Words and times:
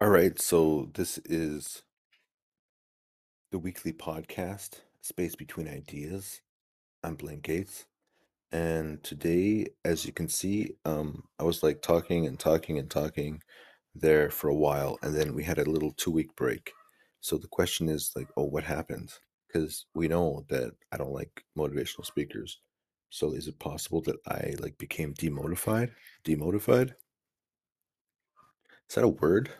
All 0.00 0.10
right, 0.10 0.38
so 0.40 0.90
this 0.92 1.18
is 1.24 1.84
the 3.52 3.60
weekly 3.60 3.92
podcast, 3.92 4.80
Space 5.02 5.36
Between 5.36 5.68
Ideas. 5.68 6.42
I'm 7.04 7.14
Blaine 7.14 7.38
Gates. 7.40 7.86
And 8.50 9.02
today, 9.04 9.68
as 9.84 10.04
you 10.04 10.12
can 10.12 10.28
see, 10.28 10.74
um, 10.84 11.22
I 11.38 11.44
was 11.44 11.62
like 11.62 11.80
talking 11.80 12.26
and 12.26 12.38
talking 12.38 12.78
and 12.78 12.90
talking 12.90 13.40
there 13.94 14.30
for 14.30 14.48
a 14.48 14.54
while, 14.54 14.98
and 15.02 15.14
then 15.14 15.32
we 15.32 15.44
had 15.44 15.58
a 15.58 15.70
little 15.70 15.92
two 15.92 16.10
week 16.10 16.34
break. 16.34 16.72
So 17.20 17.38
the 17.38 17.48
question 17.48 17.88
is 17.88 18.10
like, 18.16 18.28
oh, 18.36 18.44
what 18.44 18.64
happened? 18.64 19.12
Because 19.46 19.86
we 19.94 20.08
know 20.08 20.44
that 20.48 20.72
I 20.90 20.96
don't 20.96 21.14
like 21.14 21.44
motivational 21.56 22.04
speakers. 22.04 22.58
So 23.10 23.32
is 23.32 23.46
it 23.46 23.60
possible 23.60 24.02
that 24.02 24.16
I 24.26 24.56
like 24.58 24.76
became 24.76 25.14
demotivated? 25.14 25.92
Demotivated? 26.26 26.94
Is 28.88 28.96
that 28.96 29.04
a 29.04 29.08
word? 29.08 29.50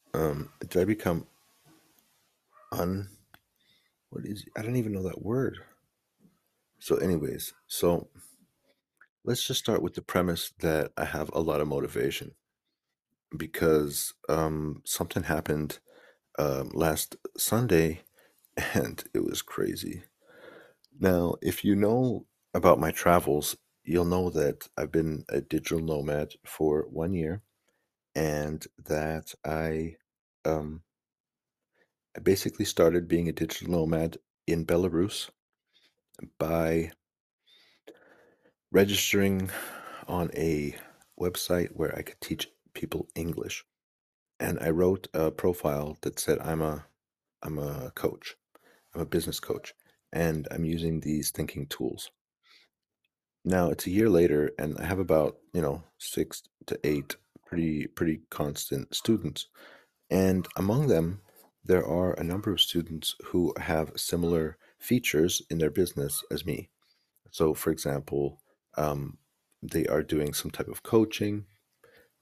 um, 0.14 0.50
did 0.68 0.82
I 0.82 0.84
become 0.84 1.26
un 2.72 3.08
what 4.10 4.24
is 4.26 4.44
I 4.56 4.62
don't 4.62 4.76
even 4.76 4.92
know 4.92 5.02
that 5.04 5.22
word. 5.22 5.58
So 6.80 6.96
anyways, 6.96 7.54
so 7.66 8.08
let's 9.24 9.46
just 9.46 9.60
start 9.60 9.82
with 9.82 9.94
the 9.94 10.02
premise 10.02 10.52
that 10.60 10.92
I 10.96 11.04
have 11.06 11.30
a 11.32 11.40
lot 11.40 11.60
of 11.60 11.68
motivation 11.68 12.32
because 13.36 14.14
um 14.28 14.82
something 14.86 15.24
happened 15.24 15.78
um 16.38 16.70
last 16.74 17.16
Sunday 17.36 18.02
and 18.74 19.04
it 19.14 19.24
was 19.24 19.42
crazy. 19.42 20.02
Now, 21.00 21.36
if 21.42 21.64
you 21.64 21.76
know 21.76 22.26
about 22.54 22.80
my 22.80 22.90
travels, 22.92 23.56
you'll 23.84 24.04
know 24.04 24.30
that 24.30 24.68
I've 24.76 24.92
been 24.92 25.24
a 25.28 25.40
digital 25.40 25.80
nomad 25.80 26.34
for 26.46 26.82
one 26.90 27.14
year 27.14 27.42
and 28.18 28.66
that 28.84 29.32
I 29.44 29.96
um 30.44 30.82
I 32.16 32.20
basically 32.20 32.64
started 32.64 33.06
being 33.06 33.28
a 33.28 33.32
digital 33.32 33.70
nomad 33.70 34.18
in 34.48 34.66
Belarus 34.66 35.30
by 36.36 36.90
registering 38.72 39.50
on 40.08 40.30
a 40.34 40.74
website 41.20 41.68
where 41.74 41.94
I 41.96 42.02
could 42.02 42.20
teach 42.20 42.50
people 42.74 43.06
English. 43.14 43.64
And 44.40 44.58
I 44.60 44.70
wrote 44.70 45.06
a 45.14 45.30
profile 45.30 45.96
that 46.00 46.18
said 46.18 46.40
I'm 46.40 46.60
a 46.60 46.86
I'm 47.44 47.58
a 47.58 47.92
coach. 47.94 48.34
I'm 48.94 49.00
a 49.00 49.12
business 49.16 49.38
coach 49.38 49.74
and 50.12 50.48
I'm 50.50 50.64
using 50.64 50.98
these 50.98 51.30
thinking 51.30 51.66
tools. 51.66 52.10
Now 53.44 53.70
it's 53.70 53.86
a 53.86 53.90
year 53.90 54.08
later 54.08 54.50
and 54.58 54.76
I 54.76 54.86
have 54.86 54.98
about, 54.98 55.36
you 55.52 55.62
know, 55.62 55.84
6 55.98 56.42
to 56.66 56.80
8 56.82 57.16
pretty 57.48 57.86
pretty 57.86 58.20
constant 58.30 58.94
students. 58.94 59.46
And 60.10 60.46
among 60.56 60.88
them 60.88 61.20
there 61.64 61.86
are 61.86 62.12
a 62.14 62.24
number 62.24 62.50
of 62.50 62.60
students 62.60 63.14
who 63.26 63.52
have 63.58 63.92
similar 63.96 64.56
features 64.78 65.42
in 65.50 65.58
their 65.58 65.70
business 65.70 66.24
as 66.30 66.46
me. 66.46 66.70
So, 67.30 67.52
for 67.52 67.70
example, 67.70 68.40
um, 68.76 69.18
they 69.62 69.86
are 69.86 70.02
doing 70.02 70.32
some 70.32 70.50
type 70.50 70.68
of 70.68 70.82
coaching. 70.82 71.44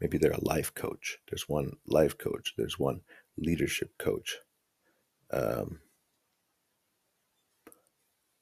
Maybe 0.01 0.19
they're 0.19 0.33
a 0.33 0.45
life 0.45 0.75
coach. 0.75 1.19
There's 1.29 1.49
one 1.49 1.77
life 1.87 2.19
coach. 2.19 2.55
There's 2.57 2.79
one 2.79 3.03
leadership 3.39 3.91
coach. 3.99 4.39
Um, 5.33 5.81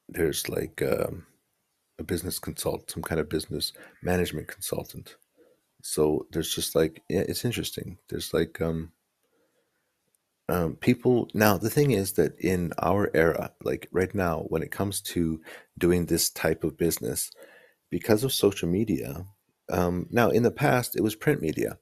there's 0.08 0.48
like 0.48 0.80
um, 0.82 1.27
a 1.98 2.02
business 2.02 2.38
consultant, 2.38 2.90
some 2.90 3.02
kind 3.02 3.20
of 3.20 3.28
business 3.28 3.72
management 4.02 4.48
consultant. 4.48 5.16
So 5.86 6.27
there's 6.32 6.54
just 6.54 6.74
like 6.74 7.02
yeah, 7.10 7.24
it's 7.28 7.44
interesting. 7.44 7.98
There's 8.08 8.32
like 8.32 8.58
um, 8.62 8.90
um, 10.48 10.77
people 10.77 11.28
now. 11.34 11.58
The 11.58 11.68
thing 11.68 11.90
is 11.90 12.12
that 12.14 12.40
in 12.40 12.72
our 12.80 13.10
era, 13.14 13.52
like 13.62 13.88
right 13.92 14.12
now, 14.14 14.46
when 14.48 14.62
it 14.62 14.70
comes 14.70 15.02
to 15.12 15.42
doing 15.77 16.06
this 16.06 16.30
type 16.30 16.64
of 16.64 16.78
business, 16.78 17.30
because 17.90 18.24
of 18.24 18.33
social 18.33 18.67
media, 18.67 19.27
um, 19.70 20.06
now 20.11 20.30
in 20.30 20.42
the 20.42 20.50
past 20.50 20.96
it 20.96 21.02
was 21.02 21.14
print 21.14 21.42
media. 21.42 21.78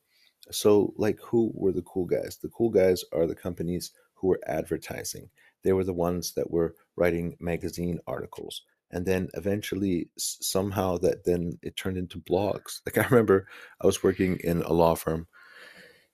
So, 0.51 0.93
like, 0.97 1.21
who 1.21 1.53
were 1.55 1.73
the 1.73 1.83
cool 1.83 2.05
guys? 2.05 2.39
The 2.43 2.49
cool 2.49 2.71
guys 2.71 3.05
are 3.13 3.29
the 3.29 3.37
companies 3.37 3.93
who 4.15 4.27
were 4.27 4.41
advertising. 4.49 5.31
They 5.63 5.73
were 5.73 5.85
the 5.85 5.93
ones 5.93 6.33
that 6.35 6.51
were 6.51 6.75
writing 6.97 7.37
magazine 7.39 8.01
articles. 8.09 8.63
And 8.93 9.07
then 9.07 9.29
eventually, 9.35 10.11
somehow, 10.19 10.99
that 10.99 11.25
then 11.25 11.59
it 11.63 11.77
turned 11.77 11.97
into 11.97 12.21
blogs. 12.21 12.81
Like, 12.87 12.99
I 12.99 13.09
remember 13.09 13.47
I 13.81 13.87
was 13.87 14.03
working 14.03 14.39
in 14.45 14.63
a 14.63 14.73
law 14.73 14.95
firm 14.95 15.27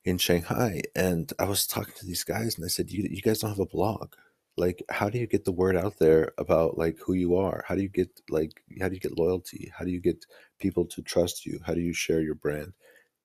in 0.04 0.18
Shanghai 0.18 0.82
and 0.96 1.32
I 1.38 1.44
was 1.44 1.66
talking 1.66 1.94
to 1.96 2.06
these 2.06 2.24
guys 2.24 2.56
and 2.56 2.64
I 2.64 2.68
said, 2.68 2.90
you, 2.90 3.06
you 3.10 3.20
guys 3.22 3.40
don't 3.40 3.50
have 3.50 3.58
a 3.58 3.66
blog. 3.66 4.14
Like, 4.56 4.82
how 4.90 5.08
do 5.08 5.18
you 5.18 5.26
get 5.26 5.44
the 5.44 5.52
word 5.52 5.76
out 5.76 5.98
there 5.98 6.32
about 6.38 6.78
like 6.78 6.98
who 7.04 7.12
you 7.12 7.36
are? 7.36 7.64
How 7.68 7.74
do 7.74 7.82
you 7.82 7.88
get 7.88 8.08
like, 8.28 8.62
how 8.80 8.88
do 8.88 8.94
you 8.94 9.00
get 9.00 9.18
loyalty? 9.18 9.70
How 9.76 9.84
do 9.84 9.90
you 9.90 10.00
get 10.00 10.24
people 10.58 10.84
to 10.86 11.02
trust 11.02 11.46
you? 11.46 11.60
How 11.64 11.74
do 11.74 11.80
you 11.80 11.92
share 11.92 12.20
your 12.20 12.34
brand? 12.34 12.72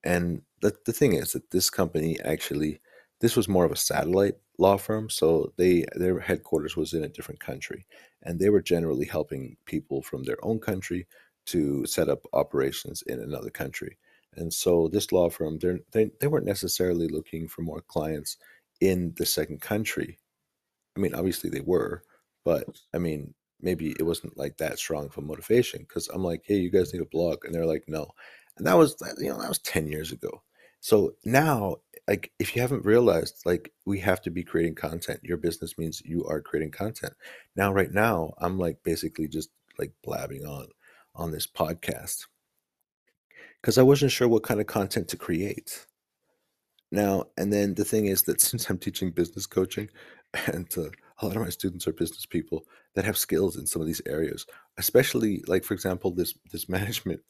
And 0.03 0.42
the 0.62 0.75
the 0.86 0.94
thing 0.94 1.13
is 1.13 1.31
that 1.31 1.50
this 1.52 1.69
company 1.69 2.19
actually 2.22 2.81
this 3.22 3.36
was 3.36 3.47
more 3.47 3.66
of 3.66 3.72
a 3.72 3.78
satellite 3.78 4.36
law 4.58 4.78
firm, 4.78 5.09
so 5.09 5.53
they 5.58 5.86
their 5.96 6.19
headquarters 6.19 6.75
was 6.78 6.94
in 6.94 7.03
a 7.03 7.09
different 7.09 7.40
country, 7.40 7.86
and 8.24 8.40
they 8.40 8.50
were 8.50 8.62
generally 8.62 9.06
helping 9.06 9.58
people 9.66 10.02
from 10.02 10.24
their 10.24 10.44
own 10.44 10.59
country 10.59 11.08
to 11.47 11.86
set 11.86 12.09
up 12.09 12.25
operations 12.34 13.03
in 13.03 13.19
another 13.19 13.50
country. 13.50 13.97
And 14.36 14.53
so 14.53 14.88
this 14.88 15.12
law 15.12 15.30
firm, 15.30 15.59
they 15.92 16.12
they 16.19 16.28
weren't 16.28 16.46
necessarily 16.46 17.08
looking 17.08 17.47
for 17.47 17.62
more 17.62 17.81
clients 17.81 18.38
in 18.81 19.13
the 19.18 19.25
second 19.25 19.62
country. 19.62 20.19
I 20.96 21.00
mean, 21.00 21.16
obviously 21.16 21.50
they 21.50 21.62
were, 21.62 22.03
but 22.46 22.66
I 22.94 22.97
mean, 23.00 23.34
maybe 23.62 23.92
it 24.00 24.03
wasn't 24.03 24.38
like 24.38 24.58
that 24.58 24.80
strong 24.80 25.06
of 25.08 25.18
a 25.18 25.22
motivation 25.22 25.81
because 25.81 26.08
I'm 26.09 26.24
like, 26.24 26.44
hey, 26.46 26.56
you 26.58 26.69
guys 26.69 26.94
need 26.94 27.02
a 27.02 27.06
blog, 27.06 27.46
and 27.46 27.53
they're 27.53 27.66
like, 27.66 27.86
no, 27.88 28.12
and 28.58 28.68
that 28.68 28.78
was 28.78 28.96
you 29.19 29.30
know 29.30 29.40
that 29.40 29.50
was 29.50 29.59
ten 29.59 29.88
years 29.88 30.12
ago. 30.12 30.44
So 30.83 31.16
now, 31.23 31.77
like, 32.09 32.33
if 32.39 32.53
you 32.53 32.61
haven't 32.61 32.83
realized, 32.83 33.44
like, 33.45 33.71
we 33.85 34.01
have 34.01 34.21
to 34.23 34.29
be 34.29 34.44
creating 34.44 34.75
content. 34.75 35.21
Your 35.23 35.38
business 35.38 35.77
means 35.77 36.01
you 36.03 36.25
are 36.25 36.41
creating 36.41 36.71
content. 36.71 37.13
Now, 37.55 37.71
right 37.71 37.89
now, 37.89 38.33
I'm 38.38 38.59
like 38.59 38.83
basically 38.83 39.29
just 39.29 39.49
like 39.79 39.94
blabbing 40.03 40.45
on 40.45 40.67
on 41.16 41.31
this 41.31 41.47
podcast 41.47 42.25
because 43.61 43.77
I 43.77 43.81
wasn't 43.83 44.11
sure 44.11 44.27
what 44.27 44.44
kind 44.44 44.59
of 44.59 44.67
content 44.67 45.07
to 45.07 45.16
create. 45.16 45.85
Now, 46.91 47.27
and 47.38 47.53
then 47.53 47.75
the 47.75 47.85
thing 47.85 48.07
is 48.07 48.23
that 48.23 48.41
since 48.50 48.69
I'm 48.69 48.77
teaching 48.77 49.11
business 49.11 49.45
coaching, 49.45 49.89
and 50.47 50.67
uh, 50.77 50.89
a 51.19 51.25
lot 51.25 51.38
of 51.38 51.44
my 51.44 51.50
students 51.50 51.88
are 51.88 51.94
business 51.94 52.25
people 52.25 52.65
that 52.95 53.05
have 53.05 53.17
skills 53.17 53.55
in 53.55 53.65
some 53.67 53.81
of 53.81 53.88
these 53.88 54.01
areas, 54.05 54.45
especially 54.77 55.44
like 55.47 55.63
for 55.63 55.75
example, 55.75 56.11
this 56.11 56.33
this 56.51 56.67
management, 56.77 57.21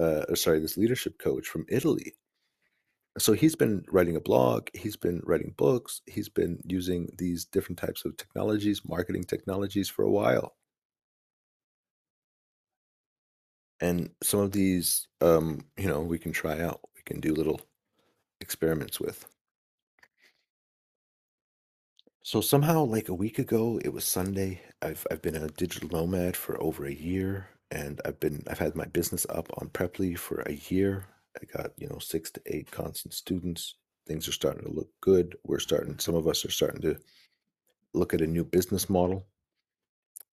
uh, 0.00 0.24
or 0.30 0.36
sorry, 0.36 0.60
this 0.60 0.78
leadership 0.78 1.18
coach 1.18 1.46
from 1.46 1.66
Italy. 1.68 2.14
So 3.18 3.32
he's 3.32 3.56
been 3.56 3.84
writing 3.88 4.16
a 4.16 4.20
blog, 4.20 4.68
he's 4.74 4.96
been 4.96 5.20
writing 5.24 5.54
books, 5.56 6.00
he's 6.06 6.28
been 6.28 6.60
using 6.66 7.08
these 7.18 7.44
different 7.46 7.78
types 7.78 8.04
of 8.04 8.16
technologies, 8.18 8.82
marketing 8.84 9.24
technologies 9.24 9.88
for 9.88 10.02
a 10.02 10.10
while, 10.10 10.56
and 13.80 14.10
some 14.22 14.40
of 14.40 14.52
these, 14.52 15.08
um, 15.20 15.60
you 15.76 15.86
know, 15.88 16.00
we 16.00 16.18
can 16.18 16.32
try 16.32 16.60
out, 16.60 16.80
we 16.94 17.02
can 17.04 17.20
do 17.20 17.34
little 17.34 17.60
experiments 18.40 19.00
with. 19.00 19.26
So 22.24 22.40
somehow, 22.40 22.82
like 22.84 23.08
a 23.08 23.14
week 23.14 23.38
ago, 23.38 23.78
it 23.84 23.90
was 23.92 24.04
Sunday. 24.04 24.60
I've 24.82 25.06
I've 25.08 25.22
been 25.22 25.36
a 25.36 25.46
digital 25.46 25.88
nomad 25.88 26.36
for 26.36 26.60
over 26.60 26.84
a 26.84 26.92
year, 26.92 27.50
and 27.70 28.00
I've 28.04 28.18
been 28.18 28.42
I've 28.48 28.58
had 28.58 28.74
my 28.74 28.86
business 28.86 29.24
up 29.28 29.48
on 29.58 29.68
Preply 29.70 30.18
for 30.18 30.40
a 30.40 30.54
year. 30.54 31.06
I 31.40 31.44
got, 31.56 31.72
you 31.76 31.88
know, 31.88 31.98
six 31.98 32.30
to 32.32 32.42
eight 32.46 32.70
constant 32.70 33.14
students. 33.14 33.76
Things 34.06 34.28
are 34.28 34.32
starting 34.32 34.64
to 34.64 34.72
look 34.72 34.88
good. 35.00 35.36
We're 35.44 35.58
starting, 35.58 35.98
some 35.98 36.14
of 36.14 36.26
us 36.26 36.44
are 36.44 36.50
starting 36.50 36.82
to 36.82 36.96
look 37.94 38.14
at 38.14 38.20
a 38.20 38.26
new 38.26 38.44
business 38.44 38.90
model. 38.90 39.26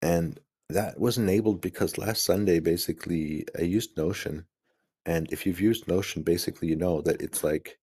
And 0.02 0.38
that 0.70 0.98
was 0.98 1.18
enabled 1.18 1.60
because 1.60 1.98
last 1.98 2.24
Sunday, 2.24 2.60
basically, 2.60 3.46
I 3.58 3.62
used 3.62 3.96
Notion. 3.96 4.44
And 5.06 5.30
if 5.32 5.46
you've 5.46 5.60
used 5.60 5.88
Notion, 5.88 6.22
basically, 6.22 6.68
you 6.68 6.76
know 6.76 7.00
that 7.02 7.20
it's 7.22 7.42
like 7.42 7.78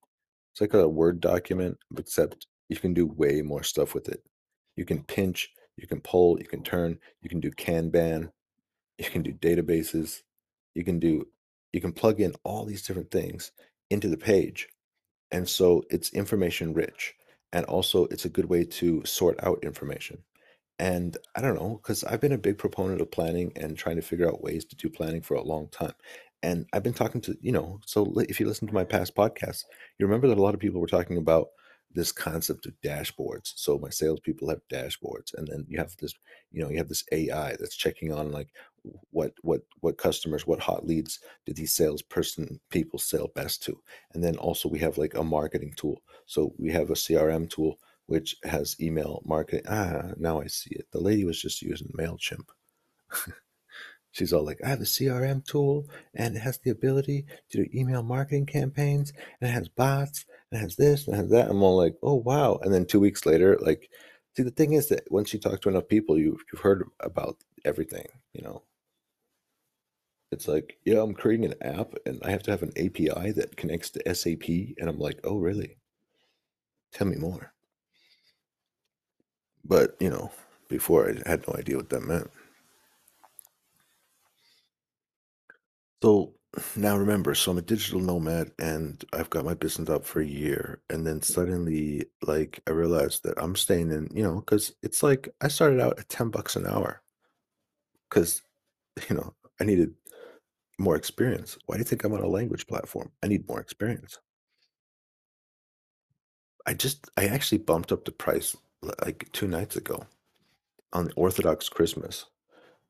it's 0.51 0.61
like 0.61 0.73
a 0.73 0.87
Word 0.87 1.19
document, 1.19 1.77
except 1.97 2.47
you 2.69 2.77
can 2.77 2.93
do 2.93 3.05
way 3.07 3.41
more 3.41 3.63
stuff 3.63 3.93
with 3.93 4.07
it. 4.07 4.23
You 4.75 4.85
can 4.85 5.03
pinch, 5.03 5.49
you 5.77 5.87
can 5.87 5.99
pull, 6.01 6.39
you 6.39 6.45
can 6.45 6.63
turn, 6.63 6.97
you 7.21 7.29
can 7.29 7.39
do 7.39 7.51
Kanban, 7.51 8.29
you 8.97 9.09
can 9.09 9.21
do 9.21 9.33
databases, 9.33 10.21
you 10.73 10.83
can 10.83 10.99
do 10.99 11.27
you 11.75 11.81
can 11.81 11.91
plug 11.91 12.21
in 12.21 12.33
all 12.45 12.63
these 12.63 12.87
different 12.87 13.11
things 13.11 13.51
into 13.89 14.07
the 14.07 14.17
page. 14.17 14.69
And 15.31 15.47
so 15.47 15.83
it's 15.89 16.13
information 16.13 16.73
rich. 16.73 17.13
And 17.51 17.65
also 17.65 18.05
it's 18.05 18.23
a 18.23 18.29
good 18.29 18.45
way 18.45 18.63
to 18.63 19.03
sort 19.03 19.37
out 19.43 19.59
information. 19.61 20.23
And 20.79 21.17
I 21.35 21.41
don't 21.41 21.55
know, 21.55 21.81
because 21.83 22.05
I've 22.05 22.21
been 22.21 22.31
a 22.31 22.37
big 22.37 22.57
proponent 22.57 23.01
of 23.01 23.11
planning 23.11 23.51
and 23.57 23.77
trying 23.77 23.97
to 23.97 24.01
figure 24.01 24.27
out 24.27 24.41
ways 24.41 24.63
to 24.65 24.75
do 24.77 24.89
planning 24.89 25.21
for 25.21 25.35
a 25.35 25.43
long 25.43 25.67
time. 25.67 25.93
And 26.43 26.65
I've 26.71 26.83
been 26.83 26.93
talking 26.93 27.19
to 27.21 27.37
you 27.41 27.51
know, 27.51 27.81
so 27.85 28.13
if 28.29 28.39
you 28.39 28.47
listen 28.47 28.67
to 28.69 28.73
my 28.73 28.85
past 28.85 29.13
podcasts, 29.13 29.65
you 29.99 30.05
remember 30.05 30.29
that 30.29 30.37
a 30.37 30.41
lot 30.41 30.53
of 30.53 30.61
people 30.61 30.79
were 30.79 30.87
talking 30.87 31.17
about 31.17 31.47
this 31.95 32.11
concept 32.11 32.65
of 32.65 32.73
dashboards. 32.83 33.53
So 33.55 33.79
my 33.79 33.89
salespeople 33.89 34.49
have 34.49 34.61
dashboards, 34.71 35.33
and 35.35 35.47
then 35.47 35.65
you 35.67 35.77
have 35.77 35.95
this, 35.97 36.13
you 36.51 36.61
know, 36.61 36.69
you 36.69 36.77
have 36.77 36.89
this 36.89 37.03
AI 37.11 37.55
that's 37.59 37.75
checking 37.75 38.11
on 38.13 38.31
like 38.31 38.49
what 39.11 39.33
what 39.41 39.61
what 39.79 39.97
customers, 39.97 40.45
what 40.45 40.59
hot 40.59 40.85
leads 40.85 41.19
did 41.45 41.55
these 41.55 41.73
salesperson 41.73 42.59
people 42.69 42.99
sell 42.99 43.29
best 43.35 43.63
to? 43.63 43.81
And 44.13 44.23
then 44.23 44.35
also 44.37 44.69
we 44.69 44.79
have 44.79 44.97
like 44.97 45.15
a 45.15 45.23
marketing 45.23 45.73
tool. 45.75 46.01
So 46.25 46.53
we 46.57 46.71
have 46.71 46.89
a 46.89 46.93
CRM 46.93 47.49
tool 47.49 47.77
which 48.07 48.35
has 48.43 48.79
email 48.79 49.21
marketing. 49.25 49.65
Ah, 49.67 50.11
now 50.17 50.39
I 50.41 50.47
see 50.47 50.75
it. 50.75 50.87
The 50.91 51.01
lady 51.01 51.25
was 51.25 51.41
just 51.41 51.61
using 51.61 51.91
Mailchimp. 51.97 52.49
She's 54.15 54.31
all 54.31 54.45
like, 54.45 54.61
I 54.63 54.69
have 54.69 54.79
a 54.79 54.85
CRM 54.85 55.43
tool 55.45 55.89
and 56.13 56.37
it 56.37 56.39
has 56.39 56.57
the 56.59 56.69
ability 56.69 57.25
to 57.49 57.65
do 57.65 57.69
email 57.77 58.01
marketing 58.01 58.45
campaigns 58.45 59.11
and 59.41 59.49
it 59.49 59.53
has 59.53 59.67
bots 59.67 60.23
and 60.49 60.57
it 60.57 60.63
has 60.63 60.77
this 60.77 61.05
and 61.05 61.15
it 61.17 61.19
has 61.19 61.29
that. 61.31 61.49
I'm 61.49 61.61
all 61.61 61.75
like, 61.75 61.97
oh 62.01 62.15
wow. 62.15 62.57
And 62.61 62.73
then 62.73 62.85
two 62.85 63.01
weeks 63.01 63.25
later, 63.25 63.57
like, 63.59 63.89
see 64.37 64.43
the 64.43 64.51
thing 64.51 64.71
is 64.71 64.87
that 64.87 65.11
once 65.11 65.33
you 65.33 65.39
talk 65.39 65.59
to 65.61 65.69
enough 65.69 65.89
people, 65.89 66.17
you 66.17 66.39
you've 66.53 66.61
heard 66.61 66.87
about 67.01 67.35
everything, 67.65 68.07
you 68.31 68.41
know. 68.41 68.63
It's 70.31 70.47
like, 70.47 70.77
yeah, 70.85 71.01
I'm 71.01 71.13
creating 71.13 71.47
an 71.47 71.55
app 71.61 71.93
and 72.05 72.21
I 72.23 72.31
have 72.31 72.43
to 72.43 72.51
have 72.51 72.63
an 72.63 72.71
API 72.77 73.31
that 73.33 73.57
connects 73.57 73.89
to 73.91 74.15
SAP. 74.15 74.47
And 74.79 74.87
I'm 74.87 74.97
like, 74.97 75.19
oh 75.25 75.39
really? 75.39 75.75
Tell 76.93 77.07
me 77.07 77.17
more. 77.17 77.51
But, 79.65 79.97
you 79.99 80.09
know, 80.09 80.31
before 80.69 81.09
I 81.09 81.29
had 81.29 81.45
no 81.49 81.55
idea 81.55 81.75
what 81.75 81.89
that 81.89 82.03
meant. 82.03 82.31
So 86.03 86.33
now 86.75 86.97
remember, 86.97 87.35
so 87.35 87.51
I'm 87.51 87.57
a 87.57 87.61
digital 87.61 87.99
nomad 87.99 88.51
and 88.59 89.03
I've 89.13 89.29
got 89.29 89.45
my 89.45 89.53
business 89.53 89.89
up 89.89 90.05
for 90.05 90.21
a 90.21 90.25
year. 90.25 90.81
And 90.89 91.05
then 91.05 91.21
suddenly, 91.21 92.05
like, 92.21 92.61
I 92.67 92.71
realized 92.71 93.23
that 93.23 93.41
I'm 93.41 93.55
staying 93.55 93.91
in, 93.91 94.09
you 94.13 94.23
know, 94.23 94.35
because 94.39 94.73
it's 94.83 95.03
like 95.03 95.29
I 95.41 95.47
started 95.49 95.79
out 95.81 95.99
at 95.99 96.09
10 96.09 96.29
bucks 96.29 96.55
an 96.55 96.65
hour 96.67 97.01
because, 98.09 98.41
you 99.09 99.15
know, 99.15 99.33
I 99.59 99.63
needed 99.63 99.93
more 100.79 100.95
experience. 100.95 101.57
Why 101.67 101.75
do 101.75 101.79
you 101.81 101.85
think 101.85 102.03
I'm 102.03 102.13
on 102.13 102.21
a 102.21 102.27
language 102.27 102.67
platform? 102.67 103.11
I 103.23 103.27
need 103.27 103.47
more 103.47 103.61
experience. 103.61 104.19
I 106.65 106.73
just, 106.75 107.09
I 107.17 107.25
actually 107.25 107.59
bumped 107.59 107.91
up 107.91 108.05
the 108.05 108.11
price 108.11 108.55
like 109.03 109.29
two 109.31 109.47
nights 109.47 109.75
ago 109.75 110.05
on 110.93 111.05
the 111.07 111.13
Orthodox 111.15 111.69
Christmas. 111.69 112.25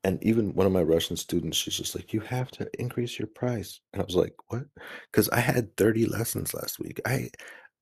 And 0.04 0.22
even 0.22 0.54
one 0.54 0.66
of 0.66 0.72
my 0.72 0.82
Russian 0.82 1.16
students, 1.16 1.56
she's 1.58 1.76
just 1.76 1.94
like, 1.94 2.12
"You 2.12 2.20
have 2.20 2.50
to 2.52 2.68
increase 2.78 3.18
your 3.18 3.28
price." 3.28 3.80
And 3.92 4.00
I 4.02 4.04
was 4.04 4.14
like, 4.16 4.34
"What?" 4.48 4.64
Because 5.10 5.28
I 5.30 5.40
had 5.40 5.76
30 5.76 6.06
lessons 6.06 6.54
last 6.54 6.78
week. 6.78 7.00
I 7.06 7.30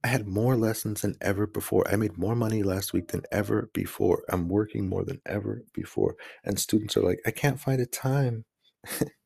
I 0.05 0.09
had 0.09 0.27
more 0.29 0.57
lessons 0.57 1.03
than 1.03 1.17
ever 1.23 1.47
before. 1.47 1.87
I 1.89 1.97
made 1.97 2.19
more 2.19 2.37
money 2.37 2.63
last 2.63 2.93
week 2.93 3.09
than 3.09 3.23
ever 3.33 3.71
before. 3.75 4.23
I'm 4.31 4.49
working 4.49 4.89
more 4.89 5.05
than 5.05 5.21
ever 5.27 5.63
before. 5.75 6.17
And 6.45 6.59
students 6.61 6.97
are 6.97 7.03
like, 7.03 7.21
"I 7.27 7.31
can't 7.33 7.61
find 7.61 7.81
a 7.81 7.87
time." 7.87 8.45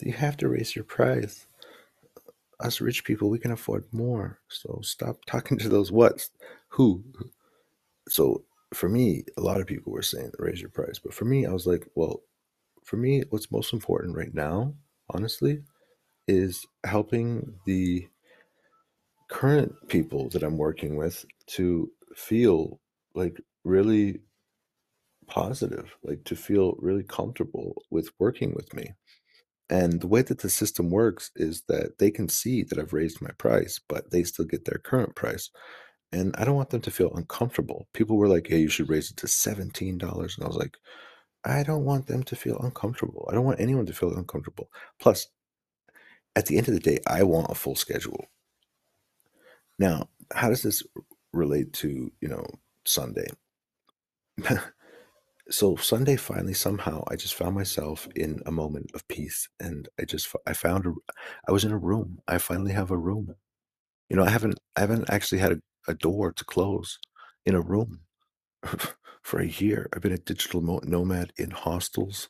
You 0.00 0.12
have 0.12 0.36
to 0.38 0.48
raise 0.48 0.74
your 0.76 0.84
price. 0.84 1.46
Us 2.60 2.80
rich 2.80 3.04
people, 3.04 3.30
we 3.30 3.38
can 3.38 3.50
afford 3.52 3.84
more. 3.92 4.40
So 4.48 4.80
stop 4.82 5.24
talking 5.26 5.58
to 5.58 5.68
those 5.68 5.90
whats. 5.92 6.30
Who? 6.70 7.04
So 8.08 8.44
for 8.74 8.88
me, 8.88 9.24
a 9.36 9.40
lot 9.40 9.60
of 9.60 9.66
people 9.66 9.92
were 9.92 10.02
saying 10.02 10.32
raise 10.38 10.60
your 10.60 10.70
price. 10.70 10.98
But 10.98 11.14
for 11.14 11.24
me, 11.24 11.46
I 11.46 11.52
was 11.52 11.66
like, 11.66 11.86
well, 11.94 12.22
for 12.84 12.96
me, 12.96 13.22
what's 13.30 13.50
most 13.50 13.72
important 13.72 14.16
right 14.16 14.34
now, 14.34 14.74
honestly, 15.10 15.62
is 16.28 16.66
helping 16.84 17.54
the 17.66 18.08
current 19.30 19.72
people 19.88 20.28
that 20.30 20.42
I'm 20.42 20.58
working 20.58 20.96
with 20.96 21.24
to 21.48 21.90
feel 22.14 22.80
like 23.14 23.40
really 23.64 24.20
positive, 25.26 25.96
like 26.02 26.24
to 26.24 26.36
feel 26.36 26.76
really 26.78 27.04
comfortable 27.04 27.82
with 27.90 28.10
working 28.18 28.52
with 28.54 28.72
me. 28.74 28.94
And 29.70 30.00
the 30.00 30.06
way 30.06 30.22
that 30.22 30.40
the 30.40 30.50
system 30.50 30.90
works 30.90 31.30
is 31.36 31.62
that 31.68 31.98
they 31.98 32.10
can 32.10 32.28
see 32.28 32.62
that 32.64 32.78
I've 32.78 32.92
raised 32.92 33.22
my 33.22 33.30
price, 33.38 33.80
but 33.88 34.10
they 34.10 34.22
still 34.22 34.44
get 34.44 34.66
their 34.66 34.78
current 34.78 35.16
price. 35.16 35.50
And 36.14 36.32
I 36.38 36.44
don't 36.44 36.54
want 36.54 36.70
them 36.70 36.80
to 36.82 36.92
feel 36.92 37.12
uncomfortable. 37.14 37.88
People 37.92 38.16
were 38.16 38.28
like, 38.28 38.46
hey, 38.46 38.58
you 38.58 38.68
should 38.68 38.88
raise 38.88 39.10
it 39.10 39.16
to 39.16 39.26
$17. 39.26 39.90
And 39.90 40.44
I 40.44 40.46
was 40.46 40.56
like, 40.56 40.76
I 41.44 41.64
don't 41.64 41.84
want 41.84 42.06
them 42.06 42.22
to 42.22 42.36
feel 42.36 42.56
uncomfortable. 42.60 43.28
I 43.28 43.34
don't 43.34 43.44
want 43.44 43.58
anyone 43.58 43.84
to 43.86 43.92
feel 43.92 44.16
uncomfortable. 44.16 44.70
Plus, 45.00 45.26
at 46.36 46.46
the 46.46 46.56
end 46.56 46.68
of 46.68 46.74
the 46.74 46.80
day, 46.80 46.98
I 47.08 47.24
want 47.24 47.50
a 47.50 47.56
full 47.56 47.74
schedule. 47.74 48.26
Now, 49.76 50.08
how 50.32 50.50
does 50.50 50.62
this 50.62 50.84
relate 51.32 51.72
to, 51.74 52.12
you 52.20 52.28
know, 52.28 52.46
Sunday? 52.84 53.26
so 55.50 55.74
Sunday 55.74 56.16
finally 56.16 56.54
somehow 56.54 57.02
I 57.08 57.16
just 57.16 57.34
found 57.34 57.56
myself 57.56 58.08
in 58.14 58.40
a 58.46 58.52
moment 58.52 58.90
of 58.94 59.06
peace 59.08 59.48
and 59.60 59.88
I 60.00 60.04
just 60.04 60.34
I 60.46 60.52
found 60.52 60.86
a 60.86 60.92
I 61.48 61.52
was 61.52 61.64
in 61.64 61.72
a 61.72 61.78
room. 61.78 62.20
I 62.28 62.38
finally 62.38 62.72
have 62.72 62.92
a 62.92 62.96
room. 62.96 63.34
You 64.08 64.16
know, 64.16 64.24
I 64.24 64.30
haven't 64.30 64.60
I 64.76 64.80
haven't 64.80 65.10
actually 65.10 65.38
had 65.38 65.52
a, 65.52 65.60
a 65.88 65.94
door 65.94 66.32
to 66.32 66.44
close 66.44 66.98
in 67.46 67.54
a 67.54 67.60
room 67.60 68.00
for 69.22 69.40
a 69.40 69.46
year. 69.48 69.88
I've 69.94 70.02
been 70.02 70.12
a 70.12 70.18
digital 70.18 70.62
nomad 70.84 71.32
in 71.38 71.50
hostels 71.50 72.28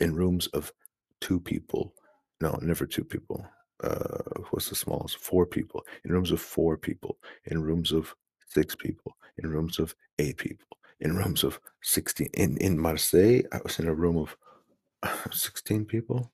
in 0.00 0.14
rooms 0.14 0.46
of 0.48 0.72
two 1.20 1.40
people. 1.40 1.94
No, 2.40 2.58
never 2.62 2.86
two 2.86 3.04
people. 3.04 3.46
Uh, 3.82 4.42
what's 4.50 4.68
the 4.68 4.74
smallest? 4.74 5.18
Four 5.18 5.46
people. 5.46 5.84
In 6.04 6.12
rooms 6.12 6.30
of 6.32 6.40
four 6.40 6.76
people. 6.76 7.18
In 7.46 7.62
rooms 7.62 7.92
of 7.92 8.14
six 8.48 8.74
people. 8.74 9.16
In 9.38 9.50
rooms 9.50 9.78
of 9.78 9.94
eight 10.18 10.38
people. 10.38 10.78
In 11.00 11.16
rooms 11.16 11.44
of 11.44 11.60
16. 11.82 12.28
In, 12.34 12.56
in 12.58 12.78
Marseille, 12.78 13.42
I 13.52 13.60
was 13.64 13.78
in 13.78 13.88
a 13.88 13.94
room 13.94 14.16
of 14.18 14.36
16 15.32 15.86
people. 15.86 16.32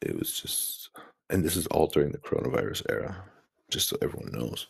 It 0.00 0.18
was 0.18 0.40
just, 0.40 0.90
and 1.30 1.44
this 1.44 1.56
is 1.56 1.66
all 1.68 1.88
during 1.88 2.12
the 2.12 2.18
coronavirus 2.18 2.84
era, 2.90 3.24
just 3.70 3.88
so 3.88 3.96
everyone 4.02 4.32
knows. 4.32 4.68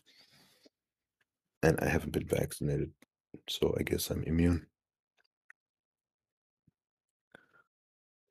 And 1.62 1.78
I 1.80 1.88
haven't 1.88 2.12
been 2.12 2.26
vaccinated, 2.26 2.92
so 3.48 3.74
I 3.78 3.82
guess 3.82 4.10
I'm 4.10 4.22
immune. 4.24 4.66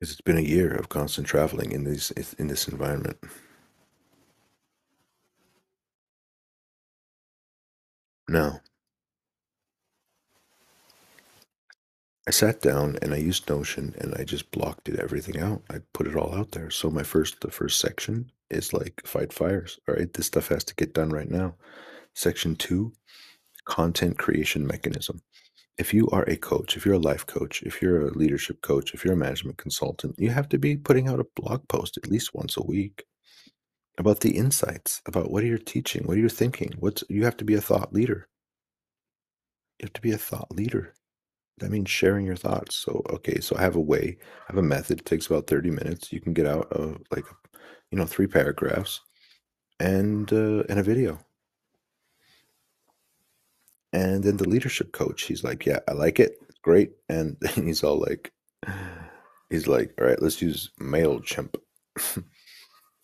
Because 0.00 0.12
it's 0.12 0.20
been 0.20 0.38
a 0.38 0.40
year 0.40 0.74
of 0.74 0.88
constant 0.88 1.26
traveling 1.26 1.72
in 1.72 1.84
these 1.84 2.10
in 2.38 2.46
this 2.48 2.68
environment. 2.68 3.18
Now, 8.28 8.60
I 12.28 12.30
sat 12.30 12.60
down 12.60 12.98
and 13.02 13.14
I 13.14 13.16
used 13.16 13.48
Notion 13.48 13.94
and 13.98 14.14
I 14.14 14.24
just 14.24 14.50
blocked 14.50 14.88
it 14.88 15.00
everything 15.00 15.38
out. 15.40 15.62
I 15.70 15.80
put 15.94 16.06
it 16.06 16.14
all 16.14 16.34
out 16.34 16.52
there. 16.52 16.70
So 16.70 16.90
my 16.90 17.02
first 17.02 17.40
the 17.40 17.50
first 17.50 17.80
section 17.80 18.30
is 18.50 18.72
like 18.72 19.02
fight 19.06 19.32
fires. 19.32 19.78
All 19.88 19.94
right, 19.96 20.12
this 20.12 20.26
stuff 20.26 20.48
has 20.48 20.64
to 20.64 20.74
get 20.74 20.94
done 20.94 21.10
right 21.10 21.30
now. 21.30 21.56
Section 22.14 22.56
two, 22.56 22.92
content 23.66 24.18
creation 24.18 24.66
mechanism. 24.66 25.20
If 25.78 25.94
you 25.94 26.08
are 26.10 26.24
a 26.24 26.36
coach, 26.36 26.76
if 26.76 26.84
you're 26.84 26.96
a 26.96 26.98
life 27.00 27.26
coach, 27.26 27.62
if 27.62 27.80
you're 27.80 28.08
a 28.08 28.18
leadership 28.18 28.62
coach, 28.62 28.94
if 28.94 29.04
you're 29.04 29.14
a 29.14 29.16
management 29.18 29.58
consultant, 29.58 30.16
you 30.18 30.30
have 30.30 30.48
to 30.50 30.58
be 30.58 30.76
putting 30.76 31.08
out 31.08 31.20
a 31.20 31.26
blog 31.36 31.68
post 31.68 31.96
at 31.96 32.08
least 32.08 32.34
once 32.34 32.56
a 32.56 32.62
week 32.62 33.04
about 33.98 34.20
the 34.20 34.36
insights, 34.36 35.02
about 35.06 35.30
what 35.30 35.44
you're 35.44 35.58
teaching, 35.58 36.06
what 36.06 36.18
you're 36.18 36.28
thinking. 36.28 36.72
What's 36.78 37.04
you 37.08 37.24
have 37.24 37.36
to 37.38 37.44
be 37.44 37.54
a 37.54 37.60
thought 37.60 37.92
leader. 37.92 38.28
You 39.78 39.84
have 39.86 39.92
to 39.94 40.00
be 40.00 40.12
a 40.12 40.18
thought 40.18 40.50
leader. 40.52 40.94
That 41.60 41.70
means 41.70 41.90
sharing 41.90 42.26
your 42.26 42.36
thoughts. 42.36 42.76
So, 42.76 43.02
okay, 43.10 43.40
so 43.40 43.56
I 43.56 43.62
have 43.62 43.76
a 43.76 43.80
way, 43.80 44.16
I 44.20 44.52
have 44.52 44.58
a 44.58 44.62
method. 44.62 45.00
It 45.00 45.06
takes 45.06 45.26
about 45.26 45.46
30 45.46 45.70
minutes. 45.70 46.12
You 46.12 46.20
can 46.20 46.32
get 46.32 46.46
out 46.46 46.70
of 46.72 47.02
like, 47.10 47.24
you 47.90 47.98
know, 47.98 48.06
three 48.06 48.26
paragraphs 48.26 49.00
and 49.80 50.32
uh, 50.32 50.64
and 50.68 50.78
a 50.78 50.82
video. 50.82 51.18
And 53.92 54.22
then 54.22 54.36
the 54.36 54.48
leadership 54.48 54.92
coach, 54.92 55.22
he's 55.22 55.44
like, 55.44 55.64
"Yeah, 55.66 55.80
I 55.88 55.92
like 55.92 56.20
it. 56.20 56.38
Great." 56.62 56.92
And 57.08 57.36
then 57.40 57.66
he's 57.66 57.82
all 57.84 57.98
like, 57.98 58.32
he's 59.50 59.66
like, 59.66 59.94
"All 60.00 60.06
right, 60.06 60.20
let's 60.22 60.42
use 60.42 60.70
Mailchimp." 60.80 61.54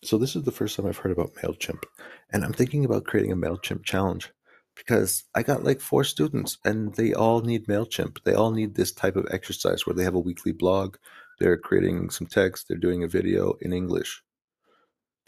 So 0.03 0.19
this 0.19 0.35
is 0.35 0.43
the 0.43 0.51
first 0.51 0.75
time 0.77 0.85
I've 0.85 0.97
heard 0.99 1.11
about 1.13 1.33
Mailchimp, 1.35 1.83
and 2.31 2.45
I'm 2.45 2.53
thinking 2.53 2.85
about 2.85 3.05
creating 3.05 3.31
a 3.31 3.35
Mailchimp 3.35 3.83
challenge 3.83 4.31
because 4.75 5.23
I 5.33 5.43
got 5.43 5.63
like 5.63 5.81
four 5.81 6.03
students 6.03 6.57
and 6.65 6.93
they 6.95 7.13
all 7.13 7.41
need 7.41 7.67
Mailchimp. 7.67 8.23
They 8.23 8.33
all 8.33 8.51
need 8.51 8.75
this 8.75 8.91
type 8.91 9.15
of 9.15 9.27
exercise 9.31 9.85
where 9.85 9.95
they 9.95 10.03
have 10.03 10.15
a 10.15 10.19
weekly 10.19 10.51
blog, 10.51 10.97
they're 11.39 11.57
creating 11.57 12.09
some 12.09 12.27
text, 12.27 12.67
they're 12.67 12.77
doing 12.77 13.03
a 13.03 13.07
video 13.07 13.53
in 13.61 13.73
English, 13.73 14.21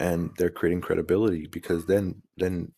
and 0.00 0.30
they're 0.38 0.50
creating 0.50 0.80
credibility 0.80 1.46
because 1.46 1.86
then 1.86 2.22
then 2.36 2.72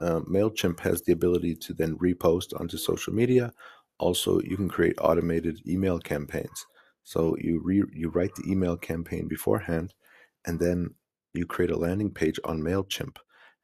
uh, 0.00 0.20
Mailchimp 0.20 0.80
has 0.80 1.02
the 1.02 1.12
ability 1.12 1.54
to 1.54 1.74
then 1.74 1.96
repost 1.98 2.58
onto 2.60 2.76
social 2.76 3.12
media. 3.12 3.52
Also, 3.98 4.40
you 4.40 4.56
can 4.56 4.68
create 4.68 4.96
automated 5.00 5.60
email 5.68 5.98
campaigns. 5.98 6.66
So 7.04 7.36
you 7.38 7.60
re 7.64 7.82
you 7.92 8.10
write 8.10 8.34
the 8.34 8.50
email 8.50 8.76
campaign 8.76 9.28
beforehand, 9.28 9.94
and 10.44 10.58
then 10.58 10.94
you 11.34 11.46
create 11.46 11.70
a 11.70 11.76
landing 11.76 12.10
page 12.10 12.38
on 12.44 12.60
Mailchimp, 12.60 13.16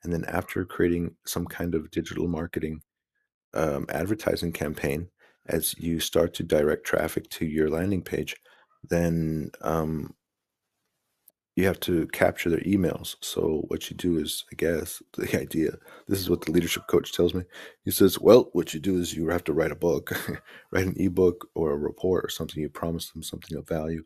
and 0.05 0.13
then 0.13 0.25
after 0.27 0.65
creating 0.65 1.17
some 1.27 1.47
kind 1.47 1.75
of 1.75 1.91
digital 1.91 2.29
marketing 2.29 2.83
um, 3.55 3.87
advertising 3.89 4.53
campaign, 4.53 5.09
as 5.47 5.75
you 5.79 6.01
start 6.01 6.35
to 6.35 6.43
direct 6.43 6.85
traffic 6.85 7.29
to 7.31 7.47
your 7.47 7.71
landing 7.71 8.03
page, 8.03 8.37
then 8.89 9.51
um, 9.63 10.15
you 11.57 11.67
have 11.67 11.81
to 11.81 12.07
capture 12.09 12.51
their 12.51 12.61
emails. 12.61 13.17
So 13.21 13.65
what 13.67 13.91
you 13.91 13.97
do 13.97 14.19
is, 14.19 14.45
I 14.53 14.55
guess, 14.57 15.03
the 15.17 15.41
idea. 15.41 15.73
This 16.07 16.21
is 16.21 16.31
what 16.31 16.43
the 16.43 16.53
leadership 16.53 16.87
coach 16.87 17.13
tells 17.13 17.35
me. 17.35 17.43
He 17.85 17.91
says, 17.91 18.21
"Well, 18.21 18.51
what 18.53 18.75
you 18.75 18.81
do 18.81 18.97
is 18.99 19.15
you 19.15 19.29
have 19.29 19.45
to 19.45 19.53
write 19.53 19.73
a 19.73 19.77
book, 19.77 20.13
write 20.73 20.87
an 20.87 20.95
ebook 20.97 21.49
or 21.55 21.73
a 21.73 21.77
report 21.77 22.25
or 22.25 22.29
something. 22.29 22.63
You 22.63 22.69
promise 22.69 23.11
them 23.11 23.23
something 23.25 23.57
of 23.59 23.67
value, 23.67 24.05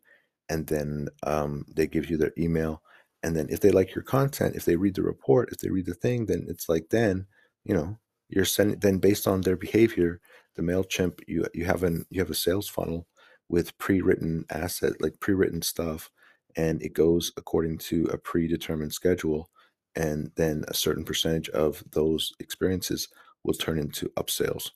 and 0.49 0.67
then 0.67 1.09
um, 1.25 1.67
they 1.77 1.87
give 1.87 2.09
you 2.09 2.17
their 2.17 2.33
email. 2.39 2.83
And 3.23 3.37
then 3.37 3.47
if 3.51 3.61
they 3.61 3.71
like 3.71 3.95
your 3.95 4.05
content, 4.05 4.57
if 4.57 4.65
they 4.65 4.77
read 4.77 4.95
the 4.95 5.03
report, 5.03 5.51
if 5.53 5.59
they 5.59 5.71
read 5.71 5.87
the 5.87 5.95
thing, 5.95 6.27
then 6.27 6.47
it's 6.49 6.69
like 6.69 6.89
then 6.91 7.27
you 7.65 7.75
know 7.75 7.99
you're 8.29 8.45
sending. 8.45 8.79
Then 8.81 8.99
based 8.99 9.29
on 9.29 9.43
their 9.43 9.57
behavior, 9.57 10.21
the 10.57 10.63
Mailchimp 10.63 11.21
you 11.27 11.47
you 11.55 11.65
have 11.65 11.83
an 11.83 12.07
you 12.11 12.21
have 12.21 12.31
a 12.31 12.35
sales 12.35 12.69
funnel 12.69 13.07
with 13.49 13.77
pre-written 13.79 14.45
asset 14.51 15.01
like 15.01 15.19
pre-written 15.21 15.63
stuff 15.63 16.11
and 16.57 16.83
it 16.83 16.95
goes 16.95 17.33
according 17.37 17.79
to 17.79 18.05
a 18.07 18.19
predetermined 18.19 18.93
schedule 18.93 19.51
and 19.95 20.31
then 20.37 20.65
a 20.69 20.75
certain 20.75 21.05
percentage 21.05 21.49
of 21.51 21.83
those 21.93 22.33
experiences 22.41 23.09
will 23.45 23.55
turn 23.55 23.79
into 23.79 24.09
upsells 24.11 24.71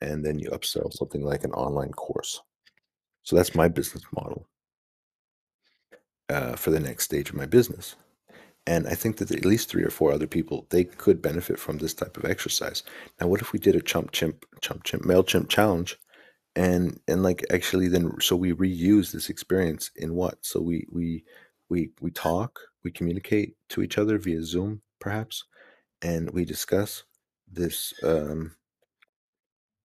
and 0.00 0.24
then 0.24 0.38
you 0.38 0.50
upsell 0.50 0.92
something 0.92 1.22
like 1.22 1.44
an 1.44 1.52
online 1.52 1.92
course 1.92 2.40
so 3.22 3.36
that's 3.36 3.54
my 3.54 3.68
business 3.68 4.04
model 4.14 4.46
uh, 6.28 6.56
for 6.56 6.70
the 6.70 6.80
next 6.80 7.04
stage 7.04 7.30
of 7.30 7.36
my 7.36 7.46
business. 7.46 7.96
And 8.66 8.86
i 8.86 8.94
think 8.94 9.16
that 9.16 9.30
at 9.30 9.46
least 9.46 9.68
three 9.70 9.82
or 9.84 9.90
four 9.90 10.12
other 10.12 10.26
people 10.26 10.66
they 10.70 10.84
could 10.84 11.22
benefit 11.22 11.58
from 11.58 11.78
this 11.78 11.94
type 11.94 12.16
of 12.16 12.24
exercise. 12.24 12.82
Now 13.20 13.28
what 13.28 13.40
if 13.40 13.52
we 13.52 13.58
did 13.58 13.76
a 13.76 13.80
chump 13.80 14.12
chimp 14.12 14.44
chump 14.60 14.84
chimp 14.84 15.04
mailchimp 15.04 15.48
challenge? 15.48 15.98
And 16.56 17.00
and 17.08 17.22
like 17.22 17.44
actually 17.50 17.88
then 17.88 18.20
so 18.20 18.36
we 18.36 18.52
reuse 18.52 19.12
this 19.12 19.30
experience 19.30 19.90
in 19.96 20.14
what? 20.14 20.38
So 20.42 20.60
we 20.60 20.86
we 20.92 21.24
we 21.70 21.90
we 22.00 22.10
talk 22.10 22.60
we 22.84 22.90
communicate 22.90 23.56
to 23.70 23.82
each 23.82 23.98
other 23.98 24.18
via 24.18 24.42
zoom 24.44 24.82
perhaps 25.00 25.44
and 26.02 26.30
we 26.30 26.44
discuss 26.44 27.04
this 27.50 27.94
um 28.02 28.52